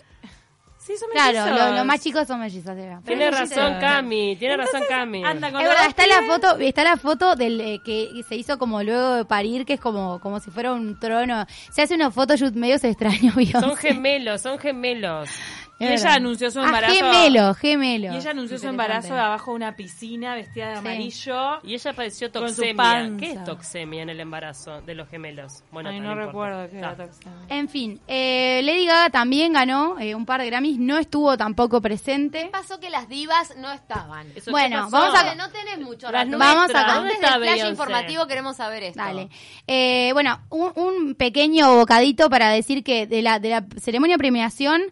Sí, 0.91 0.97
son 0.99 1.09
claro, 1.13 1.39
mellizos. 1.45 1.69
lo- 1.71 1.77
los 1.77 1.85
más 1.87 2.01
chicos 2.01 2.27
son 2.27 2.41
mellizos, 2.41 2.75
de 2.75 2.83
verdad. 2.83 3.01
Tiene 3.07 3.31
razón. 3.31 3.77
Cami, 3.81 4.35
tiene 4.37 4.55
Entonces, 4.55 4.81
razón 4.81 4.89
Cami. 4.89 5.25
anda 5.25 5.53
con 5.53 5.61
Es 5.61 5.69
verdad, 5.69 5.87
está 5.87 6.07
la 6.09 6.23
foto, 6.23 6.57
está 6.59 6.83
la 6.85 6.97
foto 6.97 7.37
del 7.37 7.61
eh, 7.61 7.81
que 7.85 8.09
se 8.29 8.35
hizo 8.35 8.59
como 8.59 8.83
luego 8.83 9.15
de 9.15 9.25
parir, 9.25 9.65
que 9.65 9.75
es 9.75 9.81
como, 9.81 10.19
como 10.21 10.41
si 10.41 10.51
fuera 10.51 10.73
un 10.73 10.99
trono. 10.99 11.47
Se 11.71 11.83
hace 11.83 11.95
unos 11.95 12.13
photoshoot 12.13 12.55
medios 12.55 12.83
extraños. 12.83 13.35
Son 13.53 13.77
gemelos, 13.77 14.41
son 14.41 14.59
gemelos. 14.59 15.29
Y 15.81 15.85
ella 15.87 15.95
verdad. 15.95 16.13
anunció 16.17 16.51
su 16.51 16.61
Ah, 16.61 16.65
embarazo. 16.67 16.95
gemelo, 16.95 17.55
gemelo. 17.55 18.13
Y 18.13 18.17
ella 18.17 18.31
anunció 18.33 18.59
su 18.59 18.69
embarazo 18.69 19.15
de 19.15 19.21
abajo 19.21 19.53
de 19.53 19.57
una 19.57 19.77
piscina 19.77 20.35
vestida 20.35 20.69
de 20.69 20.73
Sí. 20.75 20.79
amarillo. 20.79 21.61
Y 21.65 21.75
ella 21.75 21.93
padeció 21.95 22.31
toxemia. 22.31 23.11
¿Qué 23.19 23.33
es 23.33 23.45
toxemia 23.45 24.03
en 24.03 24.11
el 24.11 24.21
embarazo 24.21 24.83
de 24.83 24.95
los 24.95 25.09
gemelos? 25.09 25.63
Bueno, 25.73 25.89
Ay, 25.89 26.01
no, 26.01 26.11
importa. 26.11 26.27
recuerdo 26.27 26.71
qué 26.71 26.79
era 26.79 26.91
Está. 26.93 27.07
toxemia. 27.07 27.39
En 27.49 27.69
fin, 27.71 28.01
eh, 28.07 28.61
Lady 28.63 28.85
Gaga 28.87 29.09
también 29.11 29.55
ganó 29.55 29.99
eh, 29.99 30.15
un 30.15 30.27
par 30.27 30.41
de 30.43 30.47
Grammys, 30.47 30.79
no 30.79 30.99
estuvo 30.99 31.37
tampoco 31.39 31.81
presente. 31.81 32.43
¿Qué 32.43 32.49
pasó 32.51 32.79
que 32.79 32.91
las 32.91 33.09
divas 33.09 33.55
no 33.57 33.73
estaban? 33.73 34.27
¿Eso 34.37 34.51
Bueno, 34.51 34.87
vamos 34.91 35.19
a- 35.19 35.35
No 35.35 35.49
tenés 35.51 35.79
mucho 35.81 36.11
Las. 36.13 36.29
Vamos 36.29 36.71
a- 36.75 36.95
¿dónde 36.95 37.13
Antes 37.13 37.15
está 37.15 37.39
del 37.39 37.49
flash 37.57 37.71
informativo 37.71 38.27
queremos 38.27 38.57
saber 38.57 38.83
esto. 38.83 39.01
Dale. 39.01 39.31
Eh, 39.67 40.11
bueno, 40.13 40.41
un, 40.51 40.73
un 40.77 41.15
pequeño 41.15 41.75
bocadito 41.77 42.29
para 42.29 42.51
decir 42.51 42.85
que 42.85 43.07
de 43.07 43.23
la, 43.23 43.39
de 43.39 43.49
la 43.49 43.65
ceremonia 43.81 44.15
de 44.17 44.19
premiación, 44.19 44.83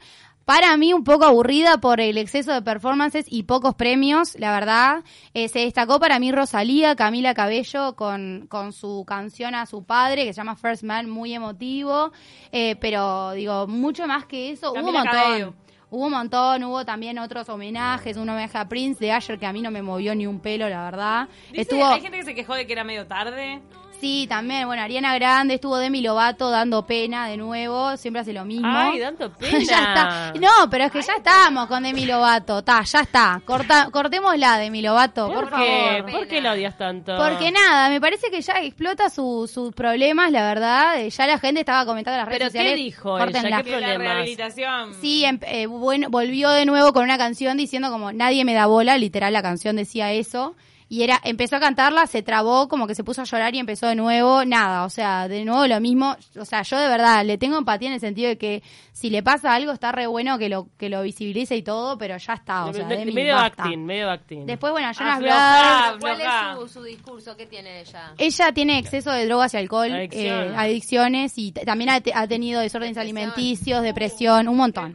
para 0.48 0.74
mí 0.78 0.94
un 0.94 1.04
poco 1.04 1.26
aburrida 1.26 1.76
por 1.76 2.00
el 2.00 2.16
exceso 2.16 2.54
de 2.54 2.62
performances 2.62 3.26
y 3.28 3.42
pocos 3.42 3.74
premios, 3.74 4.34
la 4.38 4.50
verdad. 4.50 5.04
Eh, 5.34 5.48
se 5.48 5.58
destacó 5.58 6.00
para 6.00 6.18
mí 6.18 6.32
Rosalía, 6.32 6.96
Camila 6.96 7.34
Cabello, 7.34 7.94
con, 7.96 8.46
con 8.48 8.72
su 8.72 9.04
canción 9.06 9.54
a 9.54 9.66
su 9.66 9.84
padre, 9.84 10.24
que 10.24 10.32
se 10.32 10.38
llama 10.38 10.56
First 10.56 10.84
Man, 10.84 11.10
muy 11.10 11.34
emotivo. 11.34 12.12
Eh, 12.50 12.76
pero 12.76 13.32
digo, 13.32 13.66
mucho 13.66 14.06
más 14.06 14.24
que 14.24 14.52
eso, 14.52 14.72
hubo 14.72 14.86
un 14.86 14.94
montón. 14.94 15.12
Cabello. 15.12 15.54
Hubo 15.90 16.06
un 16.06 16.12
montón, 16.12 16.64
hubo 16.64 16.82
también 16.82 17.18
otros 17.18 17.46
homenajes, 17.50 18.16
un 18.16 18.26
homenaje 18.26 18.56
a 18.56 18.66
Prince 18.70 19.04
de 19.04 19.12
ayer 19.12 19.38
que 19.38 19.44
a 19.44 19.52
mí 19.52 19.60
no 19.60 19.70
me 19.70 19.82
movió 19.82 20.14
ni 20.14 20.26
un 20.26 20.40
pelo, 20.40 20.66
la 20.66 20.82
verdad. 20.82 21.28
Dice, 21.50 21.60
Estuvo 21.60 21.84
Hay 21.84 22.00
gente 22.00 22.20
que 22.20 22.24
se 22.24 22.34
quejó 22.34 22.54
de 22.54 22.66
que 22.66 22.72
era 22.72 22.84
medio 22.84 23.06
tarde. 23.06 23.60
Sí, 24.00 24.26
también, 24.28 24.66
bueno, 24.66 24.80
Ariana 24.82 25.12
Grande 25.14 25.54
estuvo 25.54 25.76
Demi 25.76 26.00
Lovato 26.02 26.50
dando 26.50 26.86
pena 26.86 27.26
de 27.26 27.36
nuevo, 27.36 27.96
siempre 27.96 28.20
hace 28.20 28.32
lo 28.32 28.44
mismo. 28.44 28.68
Ay, 28.70 29.00
dando 29.00 29.32
pena. 29.38 29.58
ya 29.58 29.78
está. 29.78 30.32
No, 30.40 30.70
pero 30.70 30.84
es 30.84 30.92
que 30.92 31.02
ya 31.02 31.14
estábamos 31.14 31.66
con 31.66 31.82
Demi 31.82 32.06
Lovato, 32.06 32.62
ta, 32.62 32.82
ya 32.84 33.00
está. 33.00 33.40
Corta, 33.44 33.88
cortémosla 33.90 34.58
Demi 34.58 34.82
Lovato, 34.82 35.26
por, 35.26 35.50
¿Por, 35.50 35.58
qué? 35.60 35.96
favor. 36.04 36.12
¿Por 36.12 36.28
qué 36.28 36.40
la 36.40 36.52
odias 36.52 36.78
tanto? 36.78 37.16
Porque 37.16 37.50
nada, 37.50 37.88
me 37.88 38.00
parece 38.00 38.30
que 38.30 38.40
ya 38.40 38.54
explota 38.62 39.10
su- 39.10 39.50
sus 39.52 39.74
problemas, 39.74 40.30
la 40.30 40.42
verdad. 40.42 41.00
Eh, 41.00 41.10
Ya 41.10 41.26
la 41.26 41.38
gente 41.40 41.60
estaba 41.60 41.84
comentando 41.84 42.14
en 42.14 42.24
las 42.24 42.28
redes 42.28 42.38
¿Pero 42.38 42.52
qué 42.52 42.58
sociales. 42.58 42.76
dijo 42.84 43.18
ella? 43.18 43.26
¿Qué 43.26 43.32
Que 43.32 43.50
la 43.50 43.62
problemas? 43.62 43.98
rehabilitación. 43.98 44.94
Sí, 45.00 45.24
em- 45.24 45.40
eh, 45.42 45.66
bueno, 45.66 46.08
volvió 46.10 46.50
de 46.50 46.64
nuevo 46.66 46.92
con 46.92 47.02
una 47.02 47.18
canción 47.18 47.56
diciendo 47.56 47.90
como 47.90 48.12
nadie 48.12 48.44
me 48.44 48.54
da 48.54 48.66
bola, 48.66 48.96
literal 48.96 49.32
la 49.32 49.42
canción 49.42 49.74
decía 49.74 50.12
eso. 50.12 50.54
Y 50.90 51.02
era, 51.02 51.20
empezó 51.22 51.56
a 51.56 51.60
cantarla, 51.60 52.06
se 52.06 52.22
trabó, 52.22 52.66
como 52.66 52.86
que 52.86 52.94
se 52.94 53.04
puso 53.04 53.20
a 53.20 53.24
llorar 53.24 53.54
y 53.54 53.58
empezó 53.58 53.86
de 53.88 53.94
nuevo, 53.94 54.46
nada, 54.46 54.84
o 54.84 54.88
sea, 54.90 55.28
de 55.28 55.44
nuevo 55.44 55.66
lo 55.66 55.80
mismo. 55.80 56.16
O 56.38 56.46
sea, 56.46 56.62
yo 56.62 56.78
de 56.78 56.88
verdad 56.88 57.26
le 57.26 57.36
tengo 57.36 57.58
empatía 57.58 57.88
en 57.88 57.94
el 57.94 58.00
sentido 58.00 58.28
de 58.30 58.38
que 58.38 58.62
si 58.92 59.10
le 59.10 59.22
pasa 59.22 59.52
algo 59.52 59.70
está 59.72 59.92
re 59.92 60.06
bueno 60.06 60.38
que 60.38 60.48
lo, 60.48 60.68
que 60.78 60.88
lo 60.88 61.02
visibilice 61.02 61.56
y 61.56 61.62
todo, 61.62 61.98
pero 61.98 62.16
ya 62.16 62.32
está, 62.32 62.64
o 62.64 62.72
sea, 62.72 62.86
Demi, 62.88 63.12
medio 63.12 63.34
basta. 63.34 63.64
acting, 63.64 63.84
medio 63.84 64.10
acting. 64.10 64.46
Después, 64.46 64.72
bueno, 64.72 64.90
Jonas 64.94 65.16
Afloja. 65.16 65.92
Brothers, 65.92 66.00
¿Cuál 66.00 66.20
es 66.22 66.72
su, 66.72 66.78
su 66.78 66.82
discurso? 66.84 67.36
¿Qué 67.36 67.44
tiene 67.46 67.80
ella? 67.82 68.14
ella 68.16 68.52
tiene 68.52 68.78
exceso 68.78 69.10
de 69.12 69.26
drogas 69.26 69.52
y 69.52 69.56
alcohol, 69.58 69.92
Adicción. 69.92 70.24
eh, 70.24 70.54
adicciones 70.56 71.32
y 71.36 71.52
también 71.52 71.90
ha, 71.90 72.00
te- 72.00 72.14
ha 72.14 72.26
tenido 72.26 72.60
desórdenes 72.62 72.96
Depresión. 72.96 73.18
alimenticios, 73.18 73.82
depresión, 73.82 74.48
un 74.48 74.56
montón. 74.56 74.94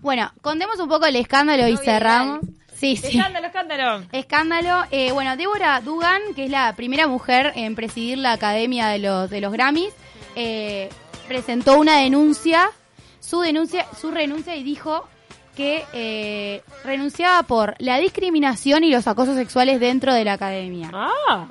Bueno, 0.00 0.32
contemos 0.40 0.80
un 0.80 0.88
poco 0.88 1.04
el 1.04 1.16
escándalo 1.16 1.68
y 1.68 1.76
cerramos. 1.76 2.40
Sí, 2.78 2.96
sí. 2.96 3.16
Escándalo, 3.18 3.46
escándalo. 3.46 4.04
Escándalo. 4.12 4.84
Eh, 4.92 5.10
bueno, 5.10 5.36
Débora 5.36 5.80
Dugan, 5.80 6.22
que 6.36 6.44
es 6.44 6.50
la 6.50 6.74
primera 6.76 7.08
mujer 7.08 7.52
en 7.56 7.74
presidir 7.74 8.18
la 8.18 8.32
Academia 8.32 8.86
de 8.88 9.00
los, 9.00 9.28
de 9.30 9.40
los 9.40 9.52
Grammys, 9.52 9.92
eh, 10.36 10.88
presentó 11.26 11.78
una 11.78 11.98
denuncia, 11.98 12.70
su 13.18 13.40
denuncia, 13.40 13.86
su 14.00 14.12
renuncia 14.12 14.54
y 14.54 14.62
dijo 14.62 15.08
que 15.56 15.84
eh, 15.92 16.62
renunciaba 16.84 17.42
por 17.42 17.74
la 17.78 17.98
discriminación 17.98 18.84
y 18.84 18.92
los 18.92 19.08
acosos 19.08 19.34
sexuales 19.34 19.80
dentro 19.80 20.14
de 20.14 20.24
la 20.24 20.34
Academia. 20.34 20.90
Ah, 20.94 21.48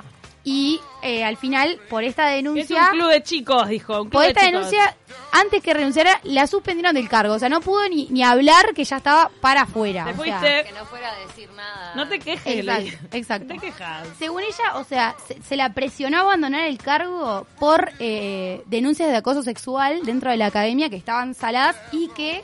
y 0.49 0.79
eh, 1.01 1.25
al 1.25 1.35
final, 1.35 1.77
por 1.89 2.05
esta 2.05 2.29
Es 2.33 2.37
denuncia... 2.41 2.83
un 2.93 2.99
club 2.99 3.09
de 3.11 3.21
chicos, 3.21 3.67
dijo. 3.67 3.93
Un 4.03 4.09
club 4.09 4.11
Por 4.13 4.21
de 4.21 4.27
esta 4.29 4.45
chicos. 4.45 4.53
denuncia, 4.71 4.97
antes 5.33 5.61
que 5.61 5.73
renunciara, 5.73 6.21
la 6.23 6.47
suspendieron 6.47 6.95
del 6.95 7.09
cargo. 7.09 7.33
O 7.33 7.39
sea, 7.39 7.49
no 7.49 7.59
pudo 7.59 7.89
ni, 7.89 8.07
ni 8.11 8.23
hablar 8.23 8.73
que 8.73 8.85
ya 8.85 8.95
estaba 8.95 9.29
para 9.41 9.63
afuera. 9.63 10.05
Te 10.05 10.11
o 10.11 10.23
sea, 10.23 10.39
fuiste. 10.39 10.63
Que 10.63 10.71
no 10.71 10.85
fuera 10.85 11.11
a 11.11 11.19
decir 11.19 11.49
nada. 11.51 11.93
No 11.95 12.07
te 12.07 12.19
quejes. 12.19 12.59
Exacto, 12.65 13.07
exacto. 13.11 13.53
No 13.55 13.59
te 13.59 13.67
quejas. 13.67 14.07
Según 14.17 14.43
ella, 14.43 14.75
o 14.75 14.85
sea, 14.85 15.15
se, 15.27 15.41
se 15.41 15.57
la 15.57 15.73
presionó 15.73 16.17
a 16.19 16.21
abandonar 16.21 16.63
el 16.65 16.77
cargo 16.77 17.45
por 17.59 17.91
eh, 17.99 18.61
denuncias 18.67 19.09
de 19.09 19.17
acoso 19.17 19.43
sexual 19.43 19.99
dentro 20.03 20.31
de 20.31 20.37
la 20.37 20.45
academia 20.45 20.89
que 20.89 20.95
estaban 20.95 21.33
saladas 21.33 21.75
y 21.91 22.07
que 22.15 22.41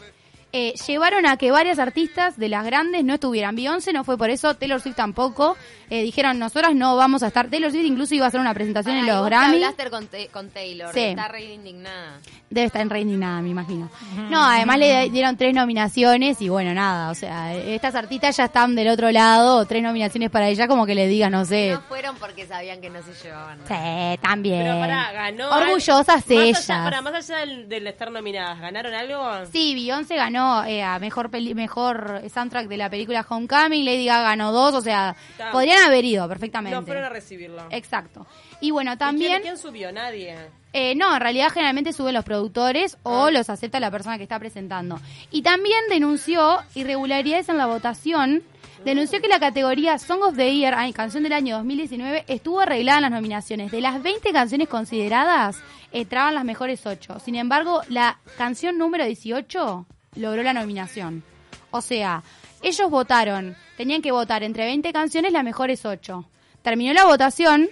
eh, 0.54 0.74
llevaron 0.88 1.26
a 1.26 1.36
que 1.38 1.52
varias 1.52 1.80
artistas 1.80 2.38
de 2.38 2.48
las 2.48 2.64
grandes 2.66 3.04
no 3.04 3.16
estuvieran. 3.16 3.56
Beyoncé 3.56 3.92
no 3.92 4.04
fue 4.04 4.18
por 4.18 4.30
eso, 4.30 4.54
Taylor 4.56 4.80
Swift 4.80 4.96
tampoco. 4.96 5.58
Eh, 5.90 6.02
dijeron, 6.04 6.40
nosotras 6.40 6.74
no 6.76 6.96
vamos 6.96 7.22
a 7.24 7.28
estar. 7.28 7.50
Taylor 7.50 7.70
Swift 7.72 7.86
incluso 7.86 8.16
iba 8.16 8.26
a 8.26 8.28
hacer 8.30 8.40
una 8.40 8.54
presentación 8.54 8.96
en 8.98 9.06
los 9.08 9.26
Grammy. 9.26 9.62
con, 9.92 10.08
con 10.32 10.50
Taylor. 10.50 10.94
Sí. 10.94 11.00
Está 11.02 11.28
re 11.28 11.44
indignada. 11.54 12.20
Debe 12.50 12.68
estar 12.68 12.82
en 12.84 12.90
re 12.90 13.02
indignada, 13.02 13.42
me 13.42 13.50
imagino. 13.50 13.90
No, 14.30 14.44
además 14.44 14.78
le 14.78 15.10
dieron 15.10 15.36
tres 15.38 15.54
nominaciones 15.56 16.40
y 16.42 16.50
bueno, 16.50 16.74
nada, 16.74 17.10
o 17.10 17.16
sea, 17.16 17.54
estas 17.56 17.96
artistas 17.96 18.38
ya 18.38 18.46
están 18.46 18.76
del 18.76 18.90
otro 18.90 19.12
lado, 19.12 19.66
tres 19.66 19.82
nominaciones 19.84 20.30
para 20.30 20.48
ella, 20.50 20.68
como 20.68 20.86
que 20.86 20.94
le 20.96 21.08
digas, 21.08 21.32
no 21.32 21.46
sé. 21.46 21.72
No 21.74 21.82
fueron 21.82 22.16
porque 22.18 22.46
sabían 22.46 22.80
que 22.80 22.90
no 22.92 23.02
se 23.02 23.14
llevaban. 23.24 23.58
¿no? 23.60 23.68
Sí, 23.68 24.20
también. 24.22 24.64
Pero 24.64 24.80
pará, 24.80 25.12
ganó. 25.12 25.50
Orgullosas 25.50 26.10
al- 26.10 26.16
más 26.18 26.30
ellas. 26.30 26.70
Allá, 26.70 26.84
pará, 26.84 27.02
más 27.02 27.14
allá 27.16 27.38
del, 27.40 27.68
del 27.68 27.88
estar 27.88 28.12
nominadas, 28.12 28.60
¿ganaron 28.60 28.94
algo? 28.94 29.46
Sí, 29.52 29.74
Beyoncé 29.74 30.16
ganó 30.16 30.43
eh, 30.66 30.84
a 30.84 31.00
mejor 31.00 31.30
peli- 31.30 31.54
mejor 31.56 32.22
soundtrack 32.34 32.68
de 32.68 32.78
la 32.78 32.90
película 32.90 33.26
Homecoming, 33.28 33.84
Lady 33.86 34.06
Gaga 34.06 34.30
ganó 34.30 34.52
dos, 34.52 34.74
o 34.76 34.82
sea, 34.82 35.16
Está. 35.32 35.52
podrían 35.52 35.84
haber 35.84 36.06
ido 36.06 36.28
perfectamente. 36.28 36.76
No 36.78 36.86
fueron 36.86 37.04
a 37.04 37.10
recibirlo. 37.10 37.66
Exacto. 37.72 38.26
Y 38.62 38.72
bueno, 38.72 38.94
¿Y 38.94 38.98
también, 38.98 39.32
¿Quién, 39.32 39.42
quién 39.44 39.58
subió? 39.58 39.92
Nadie. 39.92 40.36
eh, 40.74 40.96
no, 40.96 41.14
en 41.16 41.22
realidad 41.22 41.50
generalmente 41.50 41.94
suben 41.94 42.14
los 42.14 42.24
productores 42.26 42.98
o 43.04 43.30
los 43.30 43.50
acepta 43.50 43.80
la 43.80 43.92
persona 43.92 44.18
que 44.18 44.24
está 44.24 44.40
presentando. 44.40 45.00
Y 45.32 45.42
también 45.42 45.80
denunció 45.90 46.58
irregularidades 46.76 47.50
en 47.50 47.58
la 47.58 47.66
votación. 47.66 48.44
Denunció 48.86 49.22
que 49.22 49.30
la 49.30 49.40
categoría 49.40 49.98
Song 49.98 50.22
of 50.24 50.36
the 50.36 50.54
Year, 50.54 50.74
ay, 50.76 50.92
canción 50.92 51.24
del 51.24 51.32
año 51.32 51.56
2019, 51.58 52.26
estuvo 52.28 52.60
arreglada 52.60 52.98
en 52.98 53.02
las 53.04 53.12
nominaciones. 53.12 53.72
De 53.72 53.80
las 53.80 54.04
20 54.04 54.34
canciones 54.34 54.68
consideradas, 54.68 55.58
entraban 55.94 56.36
las 56.36 56.44
mejores 56.44 56.86
8. 56.86 57.20
Sin 57.20 57.36
embargo, 57.36 57.82
la 57.88 58.18
canción 58.38 58.78
número 58.78 59.06
18 59.06 59.86
logró 60.16 60.44
la 60.44 60.54
nominación. 60.54 61.24
O 61.72 61.82
sea, 61.82 62.24
ellos 62.62 62.90
votaron, 62.90 63.56
tenían 63.78 64.02
que 64.02 64.12
votar 64.12 64.44
entre 64.44 64.66
20 64.66 64.94
canciones 64.94 65.32
las 65.34 65.44
mejores 65.44 65.86
8. 65.86 66.26
Terminó 66.62 66.94
la 66.94 67.06
votación 67.06 67.68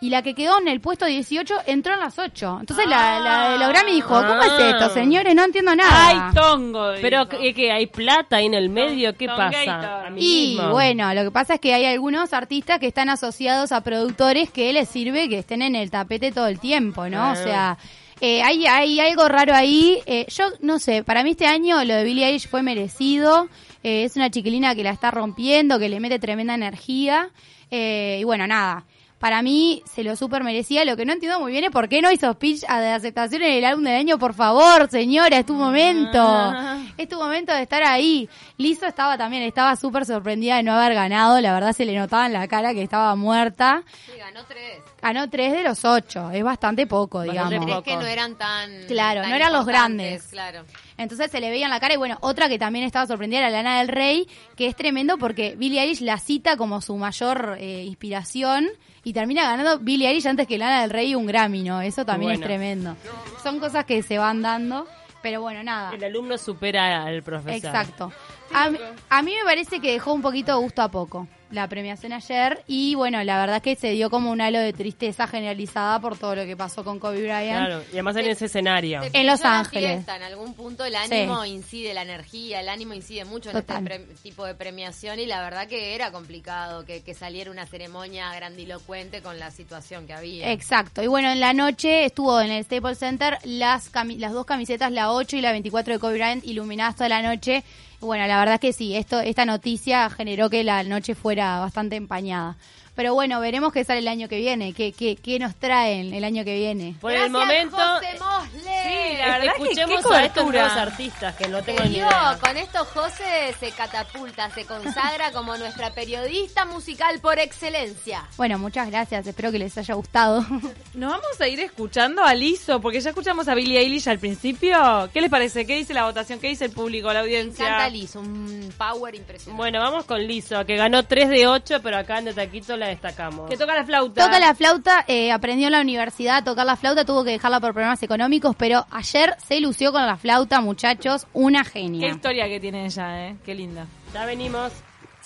y 0.00 0.10
la 0.10 0.22
que 0.22 0.34
quedó 0.36 0.60
en 0.60 0.68
el 0.68 0.80
puesto 0.80 1.06
18 1.06 1.54
entró 1.66 1.94
en 1.94 1.98
las 1.98 2.20
8. 2.20 2.58
Entonces 2.60 2.86
la, 2.86 3.18
la 3.18 3.50
de 3.50 3.58
los 3.58 3.68
Grammy 3.70 3.92
dijo, 3.94 4.10
¿cómo 4.14 4.40
es 4.42 4.52
esto, 4.74 4.90
señores? 4.90 5.34
No 5.34 5.42
entiendo 5.44 5.74
nada. 5.74 6.06
Ay, 6.28 6.34
tongo. 6.34 6.92
Pero. 7.00 7.28
¿qué, 7.28 7.52
qué, 7.52 7.72
hay 7.72 7.86
plata 7.86 8.36
ahí 8.36 8.46
en 8.46 8.54
el 8.54 8.68
medio, 8.68 9.16
¿qué 9.16 9.26
pasa? 9.26 10.06
Y 10.16 10.56
bueno, 10.70 11.12
lo 11.14 11.24
que 11.24 11.30
pasa 11.32 11.54
es 11.54 11.60
que 11.60 11.74
hay 11.74 11.84
algunos 11.86 12.32
artistas 12.32 12.78
que 12.78 12.86
están 12.86 13.08
asociados 13.08 13.72
a 13.72 13.80
productores 13.80 14.52
que 14.52 14.72
les 14.72 14.88
sirve 14.88 15.28
que 15.28 15.38
estén 15.40 15.62
en 15.62 15.74
el 15.74 15.90
tapete 15.90 16.30
todo 16.30 16.46
el 16.46 16.60
tiempo, 16.60 17.08
¿no? 17.08 17.30
O 17.30 17.32
Ah. 17.32 17.34
sea, 17.36 17.78
eh, 18.20 18.42
hay, 18.42 18.66
hay 18.66 19.00
algo 19.00 19.28
raro 19.28 19.54
ahí. 19.54 20.00
Eh, 20.06 20.26
yo 20.28 20.44
no 20.60 20.78
sé, 20.78 21.04
para 21.04 21.22
mí 21.22 21.30
este 21.30 21.46
año 21.46 21.82
lo 21.84 21.94
de 21.94 22.04
Billie 22.04 22.26
Eilish 22.26 22.48
fue 22.48 22.62
merecido. 22.62 23.48
Eh, 23.82 24.04
es 24.04 24.16
una 24.16 24.30
chiquilina 24.30 24.74
que 24.74 24.82
la 24.82 24.90
está 24.90 25.10
rompiendo, 25.10 25.78
que 25.78 25.88
le 25.88 26.00
mete 26.00 26.18
tremenda 26.18 26.54
energía. 26.54 27.30
Eh, 27.70 28.18
y 28.20 28.24
bueno, 28.24 28.46
nada. 28.46 28.84
Para 29.18 29.42
mí 29.42 29.82
se 29.92 30.04
lo 30.04 30.14
super 30.14 30.44
merecía. 30.44 30.84
Lo 30.84 30.96
que 30.96 31.04
no 31.04 31.12
entiendo 31.12 31.40
muy 31.40 31.50
bien 31.50 31.64
es 31.64 31.70
por 31.70 31.88
qué 31.88 32.00
no 32.00 32.10
hizo 32.12 32.32
speech 32.32 32.62
a- 32.68 32.80
de 32.80 32.92
aceptación 32.92 33.42
en 33.42 33.52
el 33.54 33.64
álbum 33.64 33.82
del 33.84 33.96
año. 33.96 34.16
Por 34.18 34.32
favor, 34.32 34.88
señora, 34.90 35.38
es 35.38 35.46
tu 35.46 35.54
momento. 35.54 36.54
Es 36.96 37.08
tu 37.08 37.16
momento 37.16 37.52
de 37.52 37.62
estar 37.62 37.82
ahí. 37.82 38.28
Lizo 38.58 38.86
estaba 38.86 39.18
también, 39.18 39.42
estaba 39.42 39.74
súper 39.76 40.04
sorprendida 40.06 40.56
de 40.56 40.62
no 40.62 40.72
haber 40.72 40.94
ganado. 40.94 41.40
La 41.40 41.52
verdad 41.52 41.72
se 41.72 41.84
le 41.84 41.96
notaba 41.96 42.26
en 42.26 42.32
la 42.32 42.46
cara 42.48 42.72
que 42.74 42.82
estaba 42.82 43.14
muerta. 43.16 43.82
Sí, 44.06 44.12
ganó 44.18 44.44
tres. 44.46 44.78
Ganó 45.02 45.28
tres 45.28 45.52
de 45.52 45.62
los 45.64 45.84
ocho. 45.84 46.30
Es 46.30 46.42
bastante 46.44 46.86
poco, 46.86 47.18
Bastante 47.18 47.32
digamos. 47.58 47.66
Tres 47.66 47.82
que 47.84 47.96
no 48.02 48.06
eran 48.08 48.34
tan. 48.36 48.70
Claro, 48.86 49.20
tan 49.22 49.30
no 49.30 49.36
eran 49.36 49.52
los 49.52 49.66
grandes. 49.66 50.24
Claro. 50.28 50.64
Entonces 50.98 51.30
se 51.30 51.40
le 51.40 51.48
veía 51.48 51.64
en 51.64 51.70
la 51.70 51.80
cara. 51.80 51.94
Y 51.94 51.96
bueno, 51.96 52.18
otra 52.20 52.48
que 52.48 52.58
también 52.58 52.84
estaba 52.84 53.06
sorprendida 53.06 53.38
era 53.40 53.50
Lana 53.50 53.78
del 53.78 53.88
Rey, 53.88 54.28
que 54.56 54.66
es 54.66 54.76
tremendo 54.76 55.16
porque 55.16 55.54
Billie 55.56 55.80
Eilish 55.80 56.00
la 56.02 56.18
cita 56.18 56.56
como 56.58 56.80
su 56.82 56.96
mayor 56.96 57.56
eh, 57.58 57.84
inspiración 57.84 58.66
y 59.04 59.12
termina 59.12 59.44
ganando 59.44 59.78
Billie 59.78 60.08
Eilish 60.08 60.26
antes 60.26 60.46
que 60.46 60.58
Lana 60.58 60.82
del 60.82 60.90
Rey 60.90 61.14
un 61.14 61.26
Grammy, 61.26 61.62
¿no? 61.62 61.80
Eso 61.80 62.04
también 62.04 62.30
Bueno. 62.32 62.40
es 62.42 62.46
tremendo. 62.46 62.96
Son 63.42 63.58
cosas 63.60 63.84
que 63.86 64.02
se 64.02 64.18
van 64.18 64.42
dando, 64.42 64.86
pero 65.22 65.40
bueno, 65.40 65.62
nada. 65.62 65.92
El 65.94 66.04
alumno 66.04 66.36
supera 66.36 67.04
al 67.04 67.22
profesor. 67.22 67.54
Exacto. 67.56 68.12
A, 68.52 68.68
a 69.08 69.22
mí 69.22 69.32
me 69.34 69.44
parece 69.44 69.80
que 69.80 69.92
dejó 69.92 70.12
un 70.12 70.20
poquito 70.22 70.58
gusto 70.60 70.82
a 70.82 70.90
poco 70.90 71.26
la 71.50 71.66
premiación 71.68 72.12
ayer 72.12 72.62
y 72.66 72.94
bueno, 72.94 73.22
la 73.24 73.38
verdad 73.38 73.56
es 73.56 73.62
que 73.62 73.76
se 73.76 73.90
dio 73.92 74.10
como 74.10 74.30
un 74.30 74.40
halo 74.40 74.58
de 74.60 74.72
tristeza 74.72 75.26
generalizada 75.26 75.98
por 76.00 76.18
todo 76.18 76.34
lo 76.34 76.44
que 76.44 76.56
pasó 76.56 76.84
con 76.84 76.98
Kobe 76.98 77.22
Bryant. 77.22 77.66
Claro, 77.66 77.82
y 77.90 77.92
además 77.94 78.16
en 78.16 78.26
ese 78.26 78.44
escenario. 78.46 79.00
En 79.12 79.26
Los 79.26 79.42
Ángeles. 79.44 79.92
fiesta, 79.94 80.16
en 80.16 80.22
algún 80.24 80.54
punto 80.54 80.84
el 80.84 80.94
ánimo 80.94 81.44
incide, 81.44 81.94
la 81.94 82.02
energía, 82.02 82.60
el 82.60 82.68
ánimo 82.68 82.94
incide 82.94 83.24
mucho 83.24 83.50
en 83.50 83.56
Total. 83.56 83.82
este 83.86 83.98
pre- 84.04 84.14
tipo 84.22 84.44
de 84.44 84.54
premiación 84.54 85.20
y 85.20 85.26
la 85.26 85.40
verdad 85.42 85.66
que 85.66 85.94
era 85.94 86.10
complicado 86.12 86.84
que, 86.84 87.02
que 87.02 87.14
saliera 87.14 87.50
una 87.50 87.66
ceremonia 87.66 88.32
grandilocuente 88.34 89.22
con 89.22 89.38
la 89.38 89.50
situación 89.50 90.06
que 90.06 90.12
había. 90.14 90.52
Exacto. 90.52 91.02
Y 91.02 91.06
bueno, 91.06 91.30
en 91.30 91.40
la 91.40 91.52
noche 91.52 92.04
estuvo 92.04 92.40
en 92.40 92.50
el 92.50 92.64
Staples 92.64 92.98
Center 92.98 93.38
las, 93.44 93.92
cami- 93.92 94.18
las 94.18 94.32
dos 94.32 94.44
camisetas, 94.46 94.92
la 94.92 95.12
8 95.12 95.36
y 95.36 95.40
la 95.40 95.52
24 95.52 95.94
de 95.94 95.98
Kobe 95.98 96.14
Bryant, 96.14 96.44
iluminadas 96.44 96.96
toda 96.96 97.08
la 97.08 97.22
noche. 97.22 97.62
Bueno, 98.00 98.28
la 98.28 98.38
verdad 98.38 98.54
es 98.54 98.60
que 98.60 98.72
sí, 98.72 98.94
esto, 98.94 99.18
esta 99.20 99.44
noticia 99.44 100.08
generó 100.08 100.48
que 100.48 100.62
la 100.62 100.84
noche 100.84 101.16
fuera 101.16 101.58
bastante 101.58 101.96
empañada. 101.96 102.56
Pero 102.98 103.14
bueno, 103.14 103.38
veremos 103.38 103.72
qué 103.72 103.84
sale 103.84 104.00
el 104.00 104.08
año 104.08 104.28
que 104.28 104.38
viene, 104.38 104.72
qué, 104.72 104.90
qué, 104.90 105.14
qué 105.14 105.38
nos 105.38 105.54
traen 105.54 106.12
el 106.12 106.24
año 106.24 106.44
que 106.44 106.56
viene. 106.56 106.96
Por 107.00 107.12
Gracias, 107.12 107.26
el 107.28 107.32
momento, 107.32 107.76
José. 107.76 108.18
Sí, 108.60 109.16
la 109.18 109.38
verdad 109.38 109.54
que 109.54 109.62
escuchemos 109.62 110.04
qué 110.04 110.14
a 110.14 110.24
estos 110.24 110.44
nuevos 110.50 110.72
artistas 110.72 111.36
que 111.36 111.46
no 111.46 111.62
tengo 111.62 111.84
ni 111.84 111.98
idea. 111.98 112.36
con 112.40 112.56
esto 112.56 112.84
José 112.86 113.54
se 113.60 113.70
catapulta, 113.70 114.50
se 114.50 114.64
consagra 114.64 115.30
como 115.30 115.56
nuestra 115.56 115.94
periodista 115.94 116.64
musical 116.64 117.20
por 117.20 117.38
excelencia. 117.38 118.26
Bueno, 118.36 118.58
muchas 118.58 118.90
gracias, 118.90 119.28
espero 119.28 119.52
que 119.52 119.60
les 119.60 119.78
haya 119.78 119.94
gustado. 119.94 120.44
Nos 120.94 121.12
vamos 121.12 121.40
a 121.40 121.46
ir 121.46 121.60
escuchando 121.60 122.24
a 122.24 122.34
Lizo, 122.34 122.80
porque 122.80 123.00
ya 123.00 123.10
escuchamos 123.10 123.46
a 123.46 123.54
Billie 123.54 123.78
Eilish 123.78 124.08
al 124.08 124.18
principio. 124.18 125.08
¿Qué 125.12 125.20
les 125.20 125.30
parece? 125.30 125.64
¿Qué 125.64 125.76
dice 125.76 125.94
la 125.94 126.02
votación? 126.02 126.40
¿Qué 126.40 126.48
dice 126.48 126.64
el 126.64 126.72
público, 126.72 127.06
la 127.12 127.20
Me 127.20 127.20
audiencia? 127.20 127.64
encanta 127.64 127.90
Liz, 127.90 128.16
un 128.16 128.74
power 128.76 129.14
impresionante. 129.14 129.56
Bueno, 129.56 129.78
vamos 129.78 130.04
con 130.04 130.26
Lizo, 130.26 130.66
que 130.66 130.74
ganó 130.74 131.04
3 131.04 131.28
de 131.28 131.46
8, 131.46 131.78
pero 131.80 131.96
acá 131.96 132.18
en 132.18 132.24
De 132.24 132.34
Taquito 132.34 132.76
la 132.76 132.87
destacamos. 132.88 133.48
Que 133.48 133.56
toca 133.56 133.74
la 133.74 133.84
flauta. 133.84 134.24
Toca 134.24 134.38
la 134.40 134.54
flauta, 134.54 135.04
eh, 135.06 135.30
aprendió 135.32 135.66
en 135.68 135.72
la 135.72 135.80
universidad 135.80 136.36
a 136.38 136.44
tocar 136.44 136.66
la 136.66 136.76
flauta, 136.76 137.04
tuvo 137.04 137.24
que 137.24 137.30
dejarla 137.30 137.60
por 137.60 137.72
problemas 137.72 138.02
económicos, 138.02 138.54
pero 138.56 138.86
ayer 138.90 139.36
se 139.46 139.60
lució 139.60 139.92
con 139.92 140.04
la 140.06 140.16
flauta, 140.16 140.60
muchachos, 140.60 141.26
una 141.32 141.64
Qué 141.64 141.70
genia. 141.70 142.08
historia 142.08 142.46
que 142.48 142.60
tiene 142.60 142.86
ella, 142.86 143.28
¿eh? 143.28 143.36
Qué 143.44 143.54
linda. 143.54 143.86
Ya 144.12 144.24
venimos. 144.26 144.72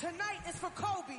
Tonight 0.00 0.46
is 0.48 0.56
for 0.60 0.70
Kobe. 0.74 1.18